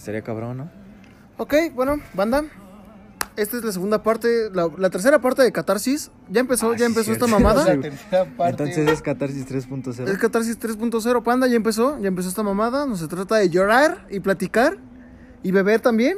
[0.00, 0.70] Estaría cabrón, ¿no?
[1.36, 2.44] Ok, bueno, banda.
[3.36, 6.10] Esta es la segunda parte, la, la tercera parte de Catarsis.
[6.30, 7.42] Ya empezó, Ah, ya sí, empezó esta cierto.
[7.42, 7.64] mamada.
[7.74, 10.08] La tercera parte, Entonces es Catarsis 3.0.
[10.08, 12.86] Es Catarsis 3.0, panda, ya empezó, ya empezó esta mamada.
[12.86, 14.78] No se trata de llorar y platicar
[15.42, 16.16] y beber también.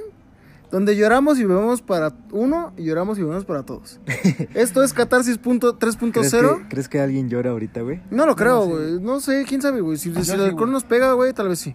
[0.70, 4.00] Donde lloramos y bebemos para uno y lloramos y bebemos para todos.
[4.54, 6.62] Esto es Catarsis punto- ¿Crees 3.0.
[6.62, 8.00] que, ¿Crees que alguien llora ahorita, güey?
[8.10, 8.70] No lo creo, No, sí.
[8.70, 9.00] güey.
[9.00, 9.98] No sé, quién sabe, güey.
[9.98, 10.70] Si, el sí, alcohol güey.
[10.70, 11.74] nos pega, güey, tal vez sí.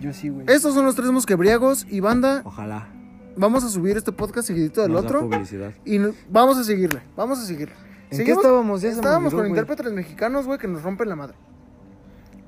[0.00, 0.46] Yo sí, güey.
[0.48, 2.42] Estos son los tres mosquebriagos y banda.
[2.44, 2.88] Ojalá.
[3.36, 5.20] Vamos a subir este podcast seguidito del Nos da otro.
[5.28, 5.72] publicidad.
[5.84, 7.74] Y no- vamos a seguirle, vamos a seguirle.
[8.10, 8.80] ¿En qué estábamos?
[8.82, 9.60] Ya se me estábamos olvidó, con güey.
[9.60, 11.34] intérpretes mexicanos, güey, que nos rompen la madre.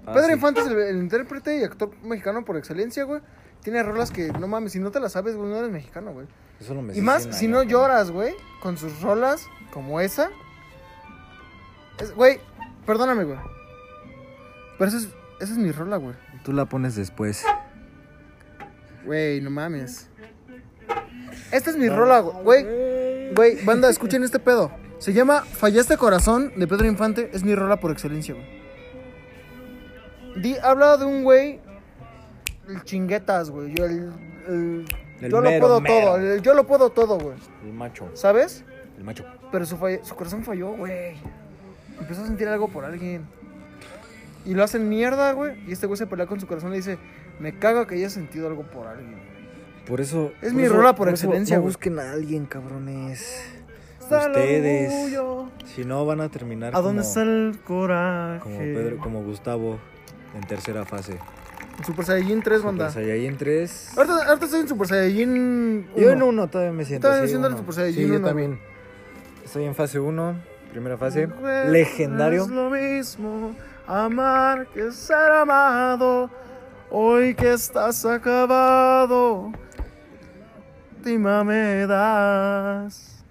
[0.06, 0.33] Ah, Pedro sí.
[0.34, 3.20] Infante es el, el intérprete y actor mexicano por excelencia, güey.
[3.62, 6.27] Tiene rolas que, no mames, si no te las sabes, güey, no eres mexicano, güey.
[6.61, 10.30] Eso lo me Y más, si no lloras, güey, con sus rolas como esa.
[11.98, 12.39] Es- Güey,
[12.87, 13.39] perdóname, güey.
[14.78, 15.09] Pero esa es,
[15.41, 16.15] esa es mi rola, güey.
[16.48, 17.45] Tú la pones después.
[19.05, 20.09] Güey, no mames.
[21.52, 22.64] Esta es mi rola, güey.
[23.34, 24.73] Güey, banda, escuchen este pedo.
[24.97, 27.28] Se llama Fallaste Corazón de Pedro Infante.
[27.34, 28.47] Es mi rola por excelencia, güey.
[30.41, 31.61] Di, habla de un güey.
[32.67, 33.75] El chinguetas, güey.
[33.75, 34.11] Yo, el,
[34.48, 34.86] el-
[35.20, 36.01] El yo mero, lo puedo mero.
[36.06, 36.17] todo.
[36.17, 37.36] el- yo lo puedo todo, güey.
[37.62, 38.08] El macho.
[38.14, 38.64] ¿Sabes?
[38.97, 39.23] El macho.
[39.53, 41.12] Pero su, fall- su corazón falló, güey.
[42.01, 43.27] Empezó a sentir algo por alguien.
[44.49, 45.53] Y lo hacen mierda, güey.
[45.67, 46.99] Y este güey se pelea con su corazón y dice:
[47.39, 49.11] Me caga que hayas sentido algo por alguien.
[49.13, 49.85] güey".
[49.87, 50.33] Por eso.
[50.43, 51.73] Es por mi eso- rola por excelencia, No güey.
[51.75, 53.43] busquen a alguien, cabrones.
[54.01, 54.93] Ustedes.
[55.67, 58.41] Si no, van a terminar ¿A dónde está el coraje?
[58.43, 59.79] como Pedro, como Gustavo
[60.35, 61.19] en tercera fase.
[61.85, 62.91] Super Saiyajin 3, banda.
[62.91, 63.91] Super Saiyajin 3.
[63.99, 65.31] Ahorita, ahorita estoy en Super Saiyajin
[65.95, 66.03] 1.
[66.03, 67.07] Yo en uno todavía me siento.
[67.07, 67.57] Todavía me siento en.
[67.59, 68.59] Super Saiyajin Sí, yo también.
[69.45, 70.37] Estoy en fase 1,
[70.73, 71.29] primera fase.
[71.69, 72.43] Legendario.
[72.45, 73.55] Es lo mismo
[73.89, 76.31] amar que ser amado.
[76.91, 79.53] Hoy que estás acabado,
[81.03, 83.25] Tima me das.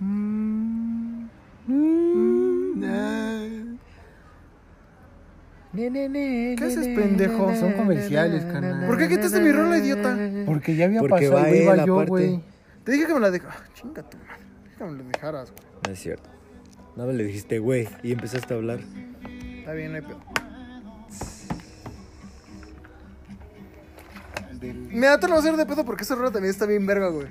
[0.00, 1.26] Mm,
[1.66, 2.04] mm,
[5.74, 7.54] ¿Qué haces, pendejo?
[7.56, 8.86] Son comerciales, carnal.
[8.86, 10.16] ¿Por qué quitaste mi rola, idiota?
[10.46, 12.40] Porque ya había Porque pasado, va iba yo, güey.
[12.84, 13.72] Te dije que me la dejaras.
[13.74, 14.44] chinga tu madre.
[14.64, 15.64] Dije que me la dejaras, güey.
[15.86, 16.30] No es cierto.
[16.96, 18.80] Nada más le dijiste, güey, y empezaste a hablar.
[19.64, 20.02] Está bien, no hay
[25.18, 27.28] te lo voy a hacer de pedo porque esa rola también está bien verga, güey.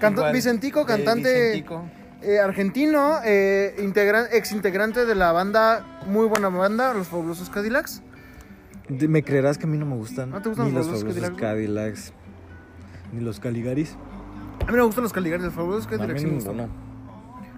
[0.00, 1.84] Canta- Igual, Vicentico, cantante Vicentico.
[2.22, 3.74] eh, argentino, eh,
[4.32, 8.00] ex integrante de la banda, muy buena banda, Los Fabulosos Cadillacs.
[8.88, 10.30] De- ¿Me creerás que a mí no me gustan?
[10.30, 12.12] ¿No te gustan ni los los fabulosos fabulosos Cadillacs,
[13.12, 13.96] ni los Caligaris.
[14.66, 16.14] A mí me gustan los Caligaris, los Fabulosos A Cadillacs.
[16.14, 16.56] mí sí me gustan.
[16.56, 16.91] ninguno.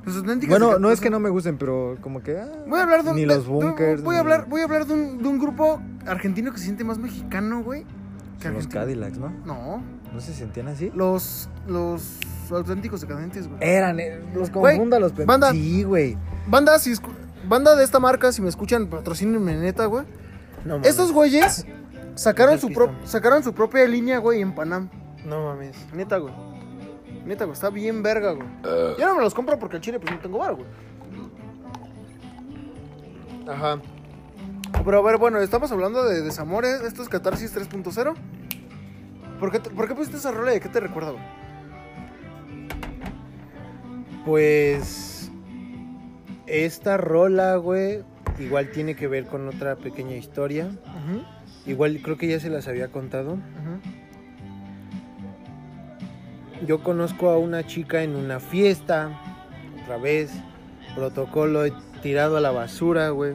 [0.06, 2.38] Los auténticos Bueno, no es que no me gusten, pero como que.
[2.38, 4.02] ah, Voy a hablar de un, Ni de- los de- bunkers.
[4.02, 6.64] voy a ni- hablar, voy a hablar de un, de un grupo argentino que se
[6.64, 7.84] siente más mexicano, güey.
[8.40, 8.80] que los argentino.
[8.82, 9.30] Cadillacs, ¿no?
[9.46, 9.82] No,
[10.12, 10.90] ¿No se sentían así?
[10.94, 12.02] los los
[12.50, 13.58] auténticos decadentes, güey.
[13.62, 15.50] Eran, eh, los Güey, confunda los pen- banda.
[15.52, 16.18] Sí, güey.
[16.46, 17.14] Banda, si escu-
[17.48, 20.04] banda de esta marca, si me escuchan, patrocínenme neta, güey.
[20.66, 20.90] No mames.
[20.90, 21.64] Estos güeyes
[22.16, 24.90] sacaron su pro- sacaron su propia línea, güey, en Panam.
[25.24, 25.74] No mames.
[25.94, 26.34] Neta, güey.
[27.24, 28.46] Neta, güey, está bien verga, güey.
[28.98, 30.66] Yo no me los compro porque el chile pues no tengo bar, güey.
[33.48, 33.80] Ajá.
[34.84, 38.14] Pero a ver, bueno, estamos hablando de desamores, esto es Catarsis 3.0.
[39.40, 41.22] ¿Por qué, te- ¿Por qué pusiste esa rola y de qué te recuerda, güey?
[44.24, 45.30] Pues
[46.46, 48.02] esta rola, güey,
[48.38, 50.70] igual tiene que ver con otra pequeña historia.
[51.66, 53.32] Igual creo que ya se las había contado.
[53.34, 54.03] ujú.
[56.66, 59.10] Yo conozco a una chica en una fiesta,
[59.82, 60.30] otra vez,
[60.94, 61.62] protocolo
[62.02, 63.34] tirado a la basura, güey.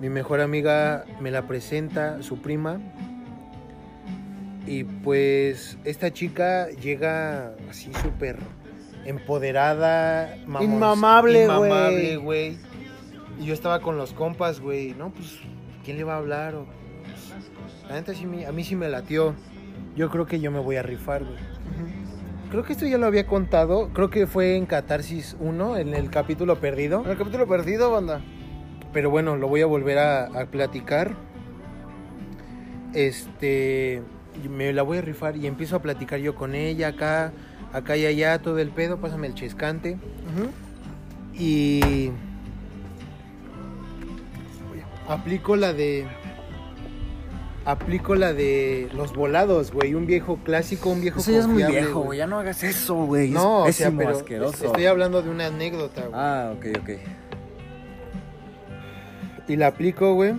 [0.00, 2.78] Mi mejor amiga me la presenta, su prima.
[4.66, 8.38] Y pues esta chica llega así súper
[9.04, 11.68] empoderada, mamón- Inmamable, güey.
[11.70, 12.58] inmamable, güey.
[13.40, 14.94] Y yo estaba con los compas, güey.
[14.94, 15.38] No, pues,
[15.84, 16.54] ¿quién le va a hablar?
[16.54, 19.34] O, pues, la neta sí a mí sí me latió.
[19.96, 21.36] Yo creo que yo me voy a rifar, güey.
[22.54, 23.88] Creo que esto ya lo había contado.
[23.92, 27.02] Creo que fue en Catarsis 1, en el capítulo perdido.
[27.04, 28.20] En el capítulo perdido, banda.
[28.92, 31.16] Pero bueno, lo voy a volver a, a platicar.
[32.92, 34.02] Este.
[34.48, 37.32] Me la voy a rifar y empiezo a platicar yo con ella acá,
[37.72, 39.00] acá y allá, todo el pedo.
[39.00, 39.98] Pásame el chescante.
[41.36, 42.12] Y.
[45.08, 46.06] Aplico la de.
[47.66, 49.94] Aplico la de los volados, güey.
[49.94, 52.18] Un viejo clásico, un viejo Eso ya es muy viejo, güey.
[52.18, 53.30] Ya no hagas eso, güey.
[53.30, 54.66] No, o es sea, pero asqueroso.
[54.66, 56.12] estoy hablando de una anécdota, güey.
[56.14, 56.90] Ah, ok, ok.
[59.48, 60.34] Y la aplico, güey.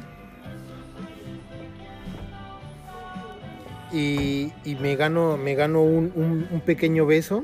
[3.91, 7.43] Y, y me gano, me gano un, un- un pequeño beso.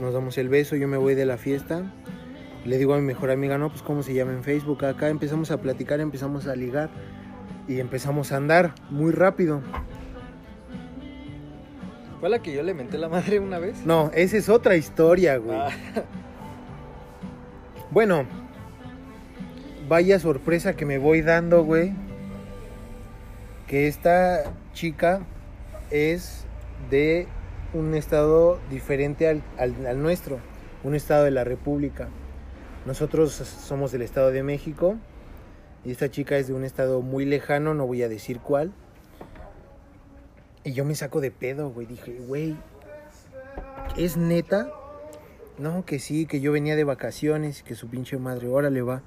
[0.00, 1.82] Nos damos el beso, yo me voy de la fiesta.
[2.64, 4.84] Le digo a mi mejor amiga, no, pues cómo se llama en Facebook.
[4.84, 6.90] Acá empezamos a platicar, empezamos a ligar
[7.68, 9.60] y empezamos a andar muy rápido.
[12.20, 13.84] ¿Fue la que yo le menté la madre una vez?
[13.84, 15.58] No, esa es otra historia, güey.
[15.58, 15.68] Ah,
[17.90, 18.24] Bueno,
[19.88, 21.92] vaya sorpresa que me voy dando, güey.
[23.66, 25.20] Que esta chica
[25.90, 26.44] es
[26.90, 27.26] de
[27.74, 30.38] un estado diferente al, al- al nuestro,
[30.84, 32.08] un estado de la República.
[32.86, 34.96] Nosotros somos del Estado de México
[35.90, 38.72] esta chica es de un estado muy lejano, no voy a decir cuál.
[40.64, 41.86] Y yo me saco de pedo, güey.
[41.86, 42.56] Dije, güey,
[43.96, 44.70] ¿es neta?
[45.58, 49.02] No, que sí, que yo venía de vacaciones, que su pinche madre, órale va.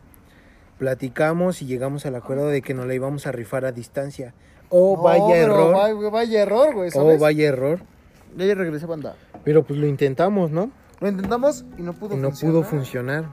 [0.78, 4.34] Platicamos y llegamos al acuerdo de que nos la íbamos a rifar a distancia.
[4.70, 5.74] Oh, No, vaya error.
[5.74, 7.20] Vaya, vaya error, güey, Oh, ¿sabes?
[7.22, 7.80] vaya error.
[8.36, 9.16] Ya, ya regresé, banda.
[9.46, 10.72] Pero pues lo intentamos, ¿no?
[11.00, 12.52] Lo intentamos y no pudo Y no funcionar.
[12.54, 13.26] pudo funcionar.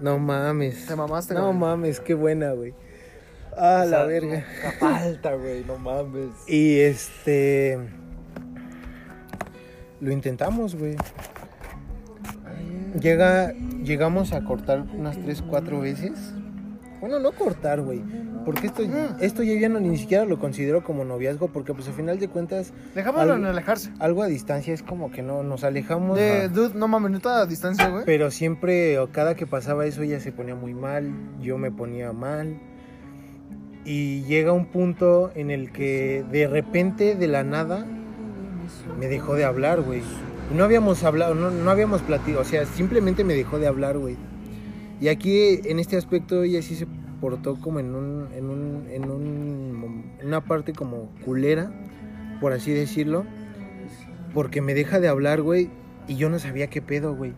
[0.00, 0.86] No mames.
[0.86, 1.58] Te mamaste, No güey.
[1.58, 2.74] mames, qué buena, güey.
[3.56, 4.44] Ah, o la verga.
[4.44, 6.30] nunca falta, güey, no mames.
[6.46, 7.78] Y este.
[10.00, 10.96] Lo intentamos, güey.
[13.00, 13.52] Llega,
[13.82, 16.12] llegamos a cortar unas 3, 4 veces.
[17.00, 18.02] Bueno, no cortar, güey.
[18.46, 18.82] Porque esto,
[19.20, 21.48] esto ya, ya no ni siquiera lo considero como noviazgo.
[21.48, 23.90] Porque, pues, al final de cuentas, Dejámoslo Al- en alejarse.
[23.98, 26.16] algo a distancia es como que no nos alejamos.
[26.16, 28.04] De, dude, no mames, neta a distancia, güey.
[28.06, 31.12] Pero siempre, o cada que pasaba eso, ella se ponía muy mal,
[31.42, 32.58] yo me ponía mal.
[33.84, 37.86] Y llega un punto en el que de repente, de la nada,
[38.98, 40.02] me dejó de hablar, güey.
[40.56, 44.16] No habíamos hablado, no, no habíamos platicado, o sea, simplemente me dejó de hablar, güey.
[45.00, 46.86] Y aquí, en este aspecto, ella sí se
[47.20, 51.70] portó como en un, en un, en un, una parte como culera,
[52.40, 53.24] por así decirlo.
[54.34, 55.70] Porque me deja de hablar, güey,
[56.08, 57.32] y yo no sabía qué pedo, güey.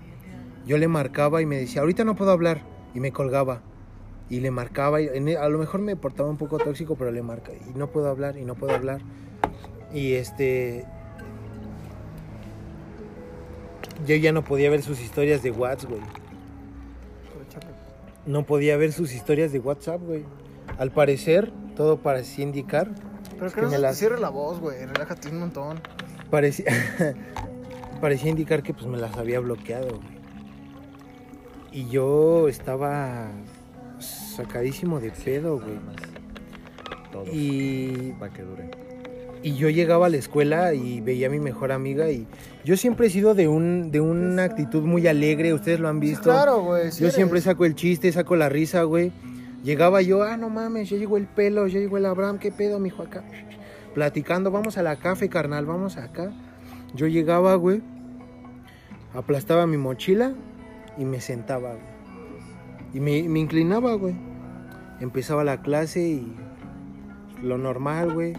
[0.66, 2.60] Yo le marcaba y me decía, ahorita no puedo hablar.
[2.94, 3.60] Y me colgaba.
[4.28, 5.00] Y le marcaba.
[5.00, 7.52] Y en- a lo mejor me portaba un poco tóxico, pero le marca.
[7.52, 9.00] Y no puedo hablar, y no puedo hablar.
[9.94, 10.84] Y este.
[14.06, 16.02] Yo ya no podía ver sus historias de WhatsApp, güey.
[18.28, 20.24] No podía ver sus historias de WhatsApp, güey.
[20.78, 22.90] Al parecer, todo parecía indicar.
[23.38, 24.84] Pero que que no me se las- te cierre la voz, güey.
[24.84, 25.80] Relájate un montón.
[26.30, 26.66] Parecía,
[28.00, 30.18] parecía indicar que pues me las había bloqueado, güey.
[31.72, 33.28] Y yo estaba
[33.98, 35.78] sacadísimo de pedo, güey.
[37.10, 37.28] Todos.
[37.32, 38.70] Y, Para que dure.
[39.42, 42.26] Y yo llegaba a la escuela y veía a mi mejor amiga y
[42.64, 46.24] yo siempre he sido de un de una actitud muy alegre, ustedes lo han visto.
[46.24, 46.90] claro, güey.
[46.90, 47.14] sí yo eres.
[47.14, 49.12] siempre saco el chiste, saco la risa, güey.
[49.64, 52.78] Llegaba yo, ah, no mames, ya llegó el pelo, ya llegó el Abraham, qué pedo,
[52.78, 53.24] mijo, acá.
[53.92, 56.32] Platicando, vamos a la café, carnal, vamos acá.
[56.94, 57.82] Yo llegaba, güey,
[59.14, 60.32] aplastaba mi mochila
[60.96, 61.98] y me sentaba, güey.
[62.94, 64.14] Y me, me inclinaba, güey.
[65.00, 66.36] Empezaba la clase y
[67.42, 68.34] lo normal, güey.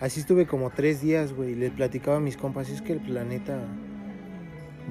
[0.00, 1.54] Así estuve como tres días, güey.
[1.54, 3.58] Le platicaba a mis compas, es que el planeta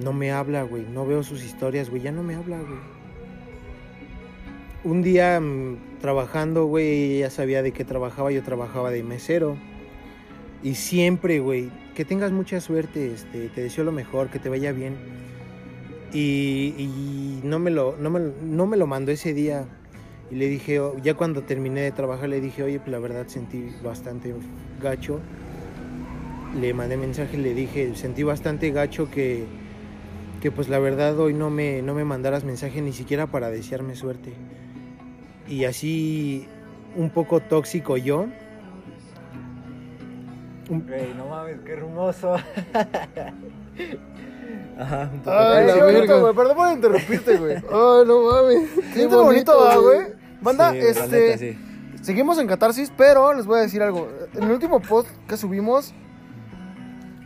[0.03, 0.83] no me habla, güey.
[0.83, 2.03] No veo sus historias, güey.
[2.03, 2.79] Ya no me habla, güey.
[4.83, 8.31] Un día mm, trabajando, güey, ella sabía de qué trabajaba.
[8.31, 9.57] Yo trabajaba de mesero.
[10.61, 14.71] Y siempre, güey, que tengas mucha suerte, este, te deseo lo mejor, que te vaya
[14.71, 14.95] bien.
[16.13, 19.65] Y, no, me lo, no, me, no me lo mandó ese día.
[20.31, 23.73] Y le dije, ya cuando terminé de trabajar, le dije, oye, pues la verdad sentí
[23.83, 24.33] bastante
[24.81, 25.19] gacho.
[26.59, 29.45] Le mandé mensaje, le dije, sentí bastante gacho que,
[30.41, 33.95] que pues la verdad hoy no me, no me mandaras mensaje ni siquiera para desearme
[33.95, 34.33] suerte.
[35.47, 36.47] Y así,
[36.95, 38.27] un poco tóxico yo,
[40.69, 42.35] Güey, no mames, qué hermoso.
[44.77, 45.35] Ajá, un poco.
[45.35, 46.35] Ay, la bonito, güey.
[46.35, 47.55] Perdón por interrumpirte, güey.
[47.55, 48.69] Ay, no mames.
[48.93, 50.18] Qué bonito, ¿verdad, güey.
[50.41, 51.07] Banda, Sí, este.
[51.07, 51.57] neta, sí.
[52.01, 54.07] Seguimos en Catarsis, pero les voy a decir algo.
[54.35, 55.93] En el último post que subimos,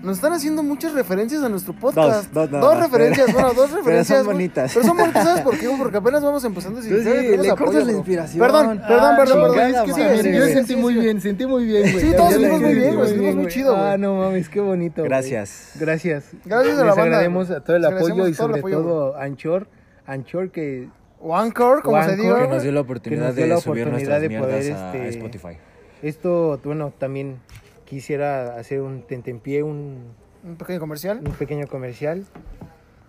[0.02, 2.30] nos están haciendo muchas referencias a nuestro podcast.
[2.34, 4.18] Dos, dos más, referencias, pero- bueno, dos pero referencias.
[4.18, 4.36] son güey.
[4.38, 4.72] bonitas.
[4.74, 5.70] Pero son bonitas, ¿sabes por qué?
[5.78, 6.82] Porque apenas vamos empezando.
[6.82, 7.04] Si Tú sí,
[7.38, 8.40] le cortas la inspiración.
[8.40, 9.60] Perdón, perdón, Ah, perdón, perdón.
[9.76, 12.00] Es que madre, sigue, sentí muy bien, sentí muy bien, güey.
[12.06, 13.86] Sí, todos sentimos muy bien, güey, sentimos muy chido, güey.
[13.88, 15.02] Ah, no mames, qué bonito.
[15.04, 15.10] güey.
[15.10, 15.72] Gracias.
[15.80, 16.26] Gracias.
[16.44, 17.04] Gracias a la Les banda.
[17.04, 19.68] agradecemos a todo el apoyo y todo sobre todo Anchor.
[20.06, 20.90] Anchor que
[21.26, 22.42] O Anchor, como se diga.
[22.42, 24.74] Que nos dio la oportunidad nos dio de la subir oportunidad nuestras de mierdas poder,
[24.74, 25.58] a este, Spotify.
[26.02, 27.40] esto, bueno, también
[27.86, 30.14] quisiera hacer un tentempié, un,
[30.44, 31.22] Un pequeño comercial.
[31.26, 32.26] un pequeño comercial.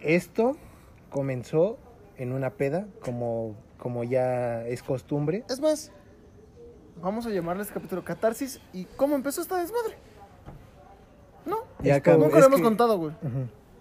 [0.01, 0.57] Esto
[1.11, 1.77] comenzó
[2.17, 5.45] en una peda, como, como ya es costumbre.
[5.51, 5.91] Es más,
[7.03, 8.61] Vamos a llamarle este capítulo Catarsis.
[8.73, 9.97] ¿Y cómo empezó esta desmadre?
[11.45, 11.57] No.
[11.83, 12.29] Ya Nunca acabó.
[12.29, 13.13] lo hemos que- contado, güey.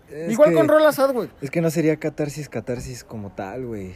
[0.09, 1.29] Es Igual que- con Rola Sad, güey.
[1.39, 3.93] Es que no sería catarsis, catarsis como tal, güey.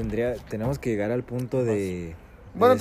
[0.00, 2.14] Tendría, tenemos que llegar al punto de, de
[2.54, 2.74] Bueno,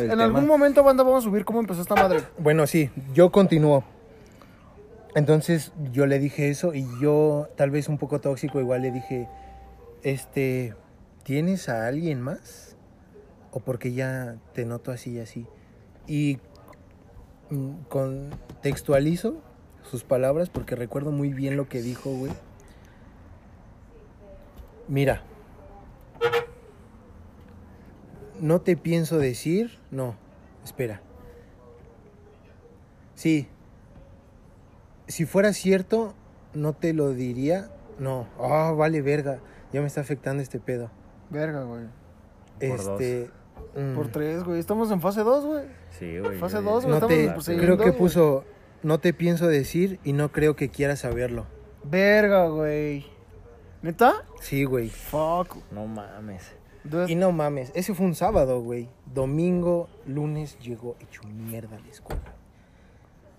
[0.00, 2.20] en tema- algún momento, banda, vamos a subir cómo empezó esta madre.
[2.38, 3.84] Bueno, sí, yo continúo.
[5.14, 9.28] Entonces yo le dije eso y yo, tal vez un poco tóxico, igual le dije,
[10.02, 10.74] este,
[11.22, 12.76] ¿tienes a alguien más?
[13.50, 15.46] O porque ya te noto así y así.
[16.06, 16.38] Y
[17.90, 19.34] contextualizo
[19.82, 22.32] sus palabras porque recuerdo muy bien lo que dijo, güey.
[24.88, 25.22] Mira,
[28.40, 30.16] no te pienso decir, no,
[30.64, 31.00] espera.
[33.14, 33.48] Sí.
[35.08, 36.14] Si fuera cierto,
[36.54, 37.70] no te lo diría.
[37.98, 38.26] No.
[38.38, 39.40] Ah, vale, verga.
[39.72, 40.90] Ya me está afectando este pedo.
[41.30, 41.84] Verga, güey.
[42.58, 43.30] Por este.
[43.76, 44.58] mm, Por tres, güey.
[44.58, 45.64] Estamos en fase 2, güey.
[45.90, 46.38] Sí, güey.
[46.38, 48.44] Fase yo- dos, güey, No te, creo que puso.
[48.82, 51.46] No te pienso decir y no creo que quieras saberlo.
[51.84, 53.04] Verga, güey.
[53.82, 54.24] ¿Neta?
[54.40, 54.88] Sí, güey.
[54.88, 55.56] Fuck.
[55.70, 56.52] No mames.
[57.08, 58.88] Y no mames, ese fue un sábado, güey.
[59.12, 62.34] Domingo, lunes llegó hecho mierda a la escuela.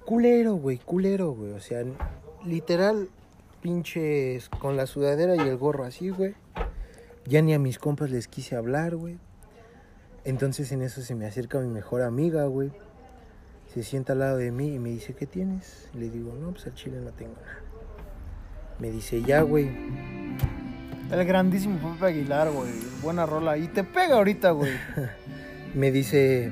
[0.05, 1.53] Culero, güey, culero, güey.
[1.53, 1.83] O sea,
[2.45, 3.10] literal,
[3.62, 6.36] pinches con la sudadera y el gorro así, güey.
[7.25, 9.17] Ya ni a mis compas les quise hablar, güey.
[10.24, 12.71] Entonces en eso se me acerca mi mejor amiga, güey.
[13.74, 15.89] Se sienta al lado de mí y me dice, ¿qué tienes?
[15.93, 17.60] Le digo, no, pues al chile no tengo nada.
[18.79, 19.69] Me dice, ya, güey.
[21.12, 22.72] El grandísimo Pepe Aguilar, güey.
[23.01, 23.58] Buena rola.
[23.58, 24.72] Y te pega ahorita, güey.
[25.75, 26.51] me dice,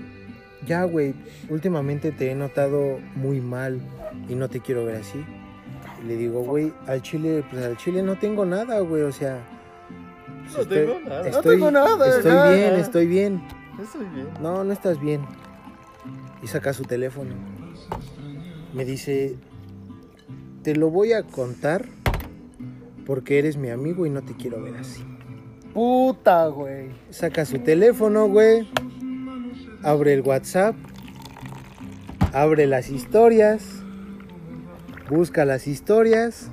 [0.65, 1.13] ya, güey,
[1.49, 3.79] últimamente te he notado muy mal
[4.27, 5.23] y no te quiero ver así.
[6.03, 9.39] Y le digo, güey, al chile, pues al chile no tengo nada, güey, o sea...
[10.53, 11.29] pues, No tengo nada.
[11.29, 12.51] No tengo nada, Estoy nada.
[12.53, 13.41] bien, estoy bien.
[13.81, 14.27] Estoy bien.
[14.41, 15.21] No, no estás bien.
[16.43, 17.33] Y saca su teléfono.
[18.73, 19.35] Me dice,
[20.63, 21.85] te lo voy a contar
[23.09, 25.03] porque eres mi amigo y no te quiero ver así.
[25.73, 26.91] Puta, güey.
[27.09, 28.69] Saca su teléfono, güey.
[29.81, 30.75] Abre el WhatsApp.
[32.33, 33.81] Abre las historias.
[35.09, 36.51] Busca las historias.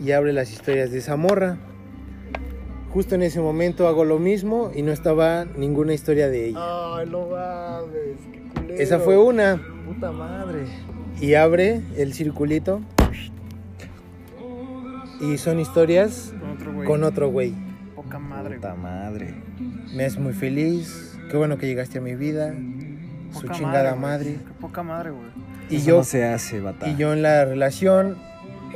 [0.00, 1.58] Y abre las historias de esa morra.
[2.88, 6.58] Justo en ese momento hago lo mismo y no estaba ninguna historia de ella.
[6.96, 8.16] Ay, no mames.
[8.32, 8.82] Qué culero.
[8.82, 9.60] Esa fue una.
[9.84, 10.64] Puta madre.
[11.20, 12.80] Y abre el circulito.
[15.22, 16.86] Y son historias Con otro güey.
[16.88, 17.54] con otro güey.
[17.94, 18.82] Poca madre, Puta güey.
[18.82, 19.34] madre.
[19.94, 21.16] Me haces muy feliz.
[21.30, 22.54] Qué bueno que llegaste a mi vida.
[23.32, 24.00] Su Poca chingada güey.
[24.02, 24.30] madre.
[24.44, 25.28] Qué poca madre, güey.
[25.70, 26.88] Y Eso yo, no se hace, bata.
[26.88, 28.18] y yo en la relación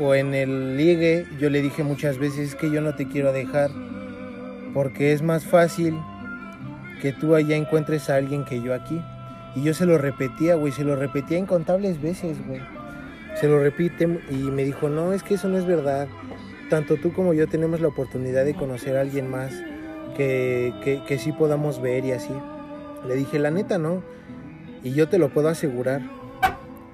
[0.01, 3.71] o en el ligue, yo le dije muchas veces que yo no te quiero dejar.
[4.73, 5.97] Porque es más fácil
[7.03, 9.01] que tú allá encuentres a alguien que yo aquí.
[9.55, 10.73] Y yo se lo repetía, güey.
[10.73, 12.61] Se lo repetía incontables veces, güey.
[13.41, 16.09] Se lo repite y me dijo, no, es que eso no es verdad.
[16.71, 19.53] Tanto tú como yo tenemos la oportunidad de conocer a alguien más
[20.17, 22.33] que, que, que sí podamos ver y así.
[23.07, 24.03] Le dije, la neta, no.
[24.83, 26.01] Y yo te lo puedo asegurar.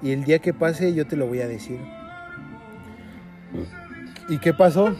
[0.01, 1.79] Y el día que pase yo te lo voy a decir.
[4.29, 4.93] ¿Y qué pasó?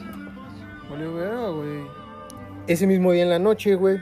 [1.53, 1.83] Güey.
[2.67, 3.97] Ese mismo día en la noche, güey.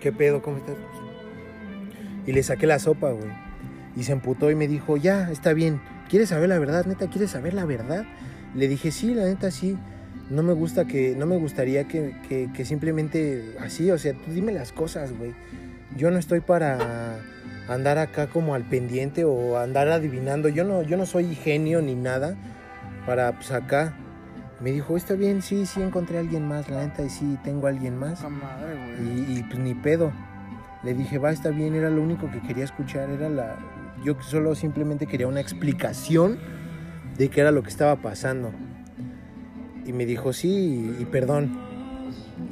[0.00, 0.42] ¿Qué pedo?
[0.42, 0.76] ¿Cómo estás?
[2.26, 3.47] Y le saqué la sopa, güey.
[3.98, 5.80] Y se emputó y me dijo, ya, está bien.
[6.08, 7.08] ¿Quieres saber la verdad, neta?
[7.08, 8.04] ¿Quieres saber la verdad?
[8.54, 9.76] Le dije, sí, la neta, sí.
[10.30, 14.30] No me gusta que, no me gustaría que, que- que simplemente así, o sea, tú
[14.30, 15.34] dime las cosas, güey.
[15.96, 17.16] Yo no estoy para
[17.68, 20.48] andar acá como al pendiente o andar adivinando.
[20.48, 22.36] Yo no, yo no soy genio ni nada
[23.04, 23.94] para pues acá.
[24.60, 27.66] Me dijo, está bien, sí, sí encontré a alguien más, la neta, y sí tengo
[27.66, 28.18] a alguien más.
[28.20, 29.34] Poca madre, güey.
[29.34, 30.12] Y, y, pues ni pedo.
[30.84, 33.56] Le dije, va, está bien, era lo único que quería escuchar, era la...
[34.04, 36.38] Yo solo simplemente quería una explicación
[37.16, 38.52] de qué era lo que estaba pasando.
[39.84, 41.67] Y me dijo, sí, y, y perdón.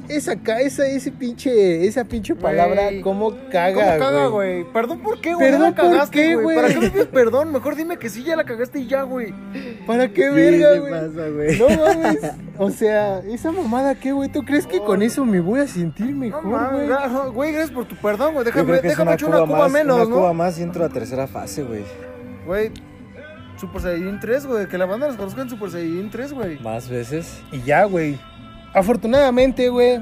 [0.09, 3.01] Esa, ca- esa, ese pinche, esa pinche palabra, Güey.
[3.01, 4.63] ¿cómo ¿Cómo caga, caga, güey?
[4.71, 5.51] Perdón, ¿por qué, güey?
[5.51, 6.55] Perdón, ¿por cagaste, qué, güey.
[6.55, 7.51] ¿Para qué me pides perdón?
[7.51, 9.33] Mejor dime que sí, ya la cagaste y ya, güey.
[9.85, 10.91] ¿Para qué ¿Qué verga, güey?
[10.93, 11.59] pasa, güey?
[11.59, 12.31] No mames.
[12.57, 14.29] O sea, esa mamada, ¿qué, güey?
[14.31, 16.87] ¿Tú crees que con eso me voy a sentir No mejor, mames, güey?
[16.89, 18.45] gra- güey, gracias por tu perdón, güey.
[18.45, 20.15] Déjame, déjame una echar una cuba, cuba más, menos, una ¿no?
[20.15, 21.83] cuba más y entro a tercera fase, güey.
[22.45, 22.71] Güey,
[23.59, 24.67] Super Saiyajin 3, güey.
[24.67, 26.59] Que la banda los conozca en Super Saiyajin 3, güey.
[26.61, 27.41] Más veces.
[27.51, 28.17] Y ya, güey.
[28.77, 29.99] Afortunadamente, güey.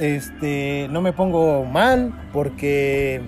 [0.00, 3.20] Este, no me pongo mal porque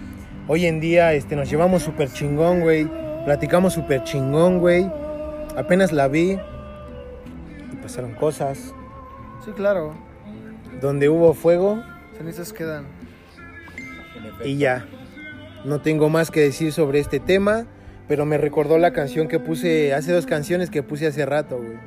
[0.49, 2.91] hoy en día este, nos llevamos súper chingón, güey.
[3.25, 4.91] Platicamos súper chingón, güey.
[5.57, 6.37] Apenas la vi
[7.73, 8.75] y pasaron cosas.
[9.45, 9.95] Sí, claro.
[10.81, 11.81] Donde hubo fuego
[12.17, 12.87] Cenizas quedan.
[14.45, 14.85] y ya.
[15.65, 17.67] No tengo más que decir sobre este tema,
[18.09, 21.79] pero me recordó la canción que puse, hace dos canciones que puse hace rato, güey.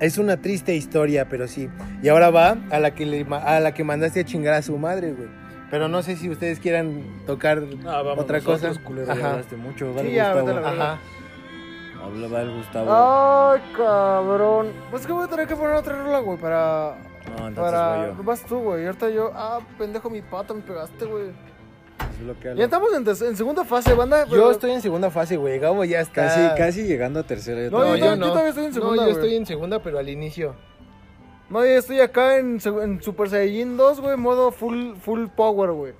[0.00, 1.68] Es una triste historia, pero sí.
[2.02, 4.62] Y ahora va a la que le, ma- a la que mandaste a chingar a
[4.62, 5.28] su madre, güey.
[5.70, 8.70] Pero no sé si ustedes quieran tocar Ah, vamos, otra cosa.
[8.84, 9.30] culero, Ajá.
[9.32, 9.92] hablaste mucho.
[9.94, 10.66] Va el Sí, ya, Gustavo.
[10.66, 10.98] Ajá.
[12.02, 12.88] Hablaba el Gustavo.
[13.52, 14.68] Ay, cabrón.
[14.90, 16.94] Pues que voy a tener que poner otra rola, güey, para.
[17.36, 17.96] No, entonces para.
[17.96, 18.22] voy yo.
[18.22, 18.82] Vas tú, güey.
[18.84, 19.32] Y ahorita yo.
[19.34, 21.26] Ah, pendejo, mi pata, me pegaste, güey.
[22.56, 24.24] Ya estamos en, segunda fase, banda.
[24.24, 25.58] Yo pero- estoy en segunda fase, güey.
[25.58, 26.26] Gabo ya está.
[26.26, 27.70] Casi, casi llegando a tercera.
[27.70, 29.24] No, yo también estoy en segunda, No, yo güey.
[29.24, 30.54] estoy en segunda, pero al inicio.
[31.50, 35.92] No, yo estoy acá en, Super Saiyajin 2, güey, modo full, full power, güey.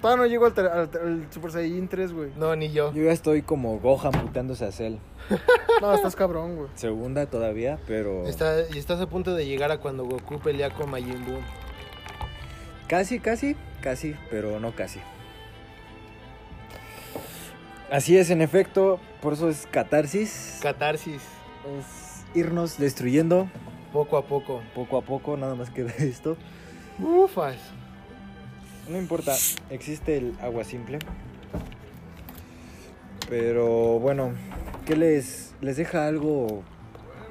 [0.00, 2.30] Todavía no llego al, ter- al, al Super Saiyajin 3, güey.
[2.36, 2.92] No, ni yo.
[2.94, 4.96] Yo ya estoy como Gohan putándose a Cell.
[5.80, 6.68] No, estás cabrón, güey.
[6.74, 8.26] Segunda todavía, pero.
[8.26, 11.40] Está, y estás a punto de llegar a cuando Goku pelea con Majin Buu.
[12.88, 15.00] Casi, casi, casi, pero no casi.
[17.90, 20.58] Así es, en efecto, por eso es catarsis.
[20.62, 21.20] Catarsis,
[21.78, 23.48] es irnos destruyendo
[23.92, 24.62] poco a poco.
[24.74, 26.36] poco a poco, nada más queda esto.
[26.98, 27.56] Ufas.
[28.88, 29.34] No importa,
[29.70, 30.98] existe el agua simple.
[33.28, 34.32] Pero bueno,
[34.84, 36.62] ¿qué les, les deja algo,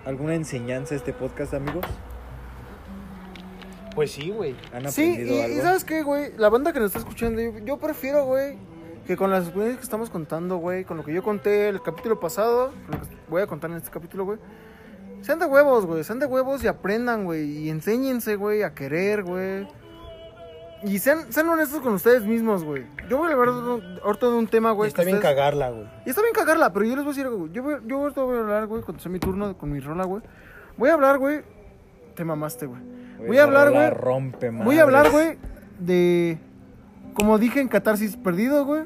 [0.06, 1.86] alguna enseñanza este podcast, amigos?
[3.94, 4.56] Pues sí, güey.
[4.74, 5.58] ¿Han Sí, aprendido y, algo?
[5.58, 6.32] y ¿sabes qué, güey?
[6.38, 8.58] La banda que nos está escuchando, yo, yo prefiero, güey,
[9.06, 12.20] que con las experiencias que estamos contando, güey, con lo que yo conté el capítulo
[12.20, 14.40] pasado, con lo que voy a contar en este capítulo, güey,
[15.22, 19.24] sean de huevos, güey, sean de huevos y aprendan, güey, y enséñense, güey, a querer,
[19.24, 19.68] güey.
[20.84, 22.86] Y sean, sean honestos con ustedes mismos, güey.
[23.10, 23.50] Yo voy a hablar
[24.04, 24.90] ahorita de un tema, güey.
[24.90, 25.88] Está bien ustedes- cagarla, güey.
[26.06, 27.52] y está bien cagarla, pero yo les voy a decir algo, güey.
[27.54, 30.04] Yo, voy, yo ahorita voy a hablar, güey, cuando sea mi turno con mi rola,
[30.04, 30.22] güey.
[30.76, 31.42] Voy a hablar, güey.
[32.16, 32.82] Te mamaste, güey.
[33.26, 33.90] Voy a hablar, güey.
[33.92, 35.38] Rompe Voy a hablar, güey,
[35.80, 36.38] de.
[37.14, 38.84] Como dije en Catarsis Perdido, güey.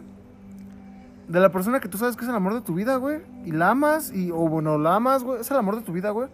[1.27, 3.19] De la persona que tú sabes que es el amor de tu vida, güey.
[3.45, 5.41] Y la amas, y, o bueno, la amas, güey.
[5.41, 6.29] Es el amor de tu vida, güey.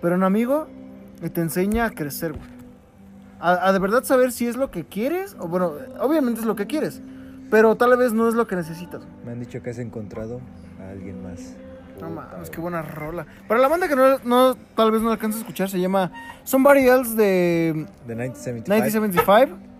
[0.00, 0.66] Pero un amigo
[1.20, 2.54] que te enseña a crecer, güey.
[3.40, 6.56] A, a de verdad saber si es lo que quieres, o bueno, obviamente es lo
[6.56, 7.02] que quieres.
[7.50, 9.02] Pero tal vez no es lo que necesitas.
[9.24, 10.40] Me han dicho que has encontrado
[10.80, 11.54] a alguien más.
[12.00, 13.26] No mames, qué buena rola.
[13.46, 16.10] Para la banda que no, no tal vez no alcanza a escuchar, se llama
[16.42, 18.68] Somebody Else de De 1975.
[18.68, 19.73] 1975.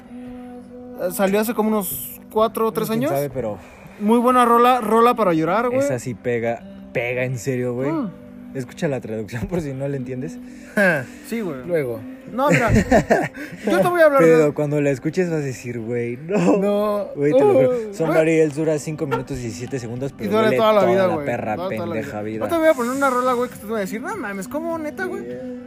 [1.12, 3.10] Salió hace como unos 4 o 3 ¿Quién años.
[3.12, 3.58] sabe, pero
[4.00, 5.80] Muy buena rola, rola para llorar, güey.
[5.80, 6.62] esa sí pega,
[6.92, 7.90] pega en serio, güey.
[7.92, 8.10] Mm.
[8.54, 10.38] Escucha la traducción por si no le entiendes.
[11.28, 11.64] Sí, güey.
[11.66, 12.00] Luego.
[12.32, 12.72] No, mira.
[13.64, 14.52] yo te voy a hablar Pero de.
[14.54, 16.56] cuando la escuches vas a decir, güey, no.
[16.56, 17.04] No.
[17.14, 17.70] Güey, te lo juro.
[17.90, 20.84] Uh, Somebody Else dura 5 minutos y 17 segundos, Y pero duele duele toda la
[20.84, 21.26] vida, la güey.
[21.26, 22.38] perra Toda- toda la pendeja vida.
[22.40, 24.48] No te voy a poner una rola, güey, que me vas a decir, no mames,
[24.48, 25.22] ¿cómo neta, güey?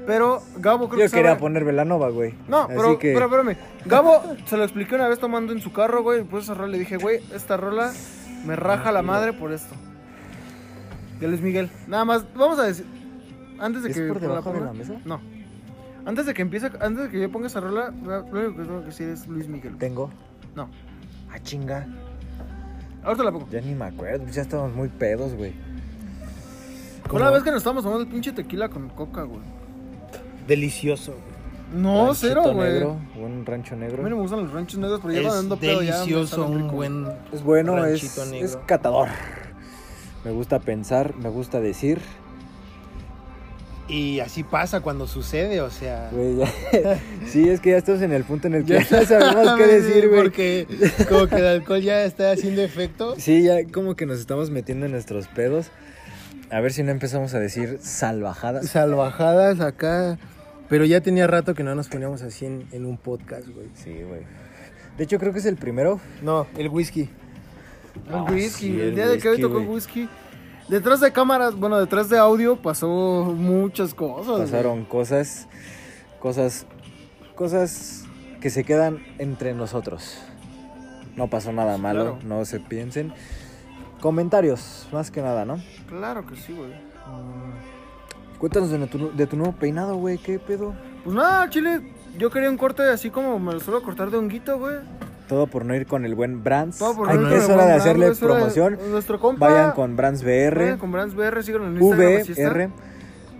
[0.07, 2.33] Pero Gabo creo Yo que quería sabe- poner Velanova, güey.
[2.47, 3.13] No, Así pero, que...
[3.13, 3.57] pero espérame.
[3.85, 6.21] Gabo se lo expliqué una vez tomando en su carro, güey.
[6.21, 7.91] Y puse esa rola y le dije, güey, esta rola
[8.45, 9.75] me raja la madre por esto.
[11.19, 11.69] De Luis Miguel.
[11.87, 12.85] Nada más, vamos a decir.
[13.59, 14.07] Antes de ¿Es que.
[14.07, 14.93] por debajo de ponga- la mesa?
[15.05, 15.19] No.
[16.05, 18.79] Antes de que empiece, antes de que yo ponga esa rola, lo único que tengo
[18.79, 19.77] que decir es Luis Miguel.
[19.77, 20.09] Tengo.
[20.55, 20.69] No.
[21.33, 21.85] Ah, chinga.
[23.03, 23.47] Ahorita la pongo.
[23.51, 24.25] Ya ni me acuerdo.
[24.31, 25.53] Ya estábamos muy pedos, güey.
[27.09, 29.41] Fue la vez que nos estábamos tomando el pinche tequila con coca, güey.
[30.47, 31.81] Delicioso, güey.
[31.83, 32.71] No, Ranchito cero, güey.
[32.71, 34.03] negro, Un rancho A mí no negro.
[34.03, 37.07] me gustan los ranchos negros, pero ya Es cuando ando pedo ya delicioso un buen.
[37.33, 38.45] Es bueno, es, ranchito negro.
[38.45, 39.09] es catador.
[40.23, 41.99] Me gusta pensar, me gusta decir.
[43.89, 46.09] Y así pasa cuando sucede, o sea.
[46.11, 49.05] Güey, ya- sí, es que ya estamos en el punto en el que ya no
[49.05, 50.21] sabemos qué decir, güey.
[50.23, 50.67] Porque
[51.07, 53.15] como que el alcohol ya está haciendo efecto.
[53.17, 55.67] Sí, ya como que nos estamos metiendo en nuestros pedos.
[56.49, 58.67] A ver si no empezamos a decir salvajadas.
[58.69, 60.17] Salvajadas acá.
[60.69, 63.67] Pero ya tenía rato que no nos poníamos así en, en un podcast, güey.
[63.73, 64.21] Sí, güey.
[64.97, 65.99] De hecho, creo que es el primero.
[66.21, 67.09] No, el whisky.
[68.09, 70.09] El Ah, whisky, sí, el el día de que hoy tocó whisky.
[70.67, 74.39] Detrás de cámaras, bueno, detrás de audio pasó muchas cosas.
[74.51, 75.47] Pasaron cosas,
[76.19, 76.65] cosas,
[77.35, 78.03] cosas
[78.41, 80.17] que se quedan entre nosotros.
[81.15, 82.19] No pasó nada malo, Claro.
[82.39, 83.13] no se piensen.
[84.01, 85.59] Comentarios, más que nada, ¿no?
[85.87, 86.71] Claro que sí, güey.
[88.39, 90.73] Cuéntanos de tu, de tu nuevo peinado, güey, ¿qué pedo?
[91.03, 91.81] Pues nada, chile,
[92.17, 94.75] yo quería un corte así como me lo suelo cortar de honguito, güey.
[95.27, 96.77] Todo por no ir con el buen Brands.
[96.77, 98.27] Todo por Ay, no ir es con el hora de buen hacerle Brands, es de-
[98.33, 98.77] promoción.
[98.91, 99.47] Nuestro compa.
[99.49, 102.11] Vayan con Brands BR, Vayan con Brands BR, síganlo en Instagram.
[102.37, 102.69] VR.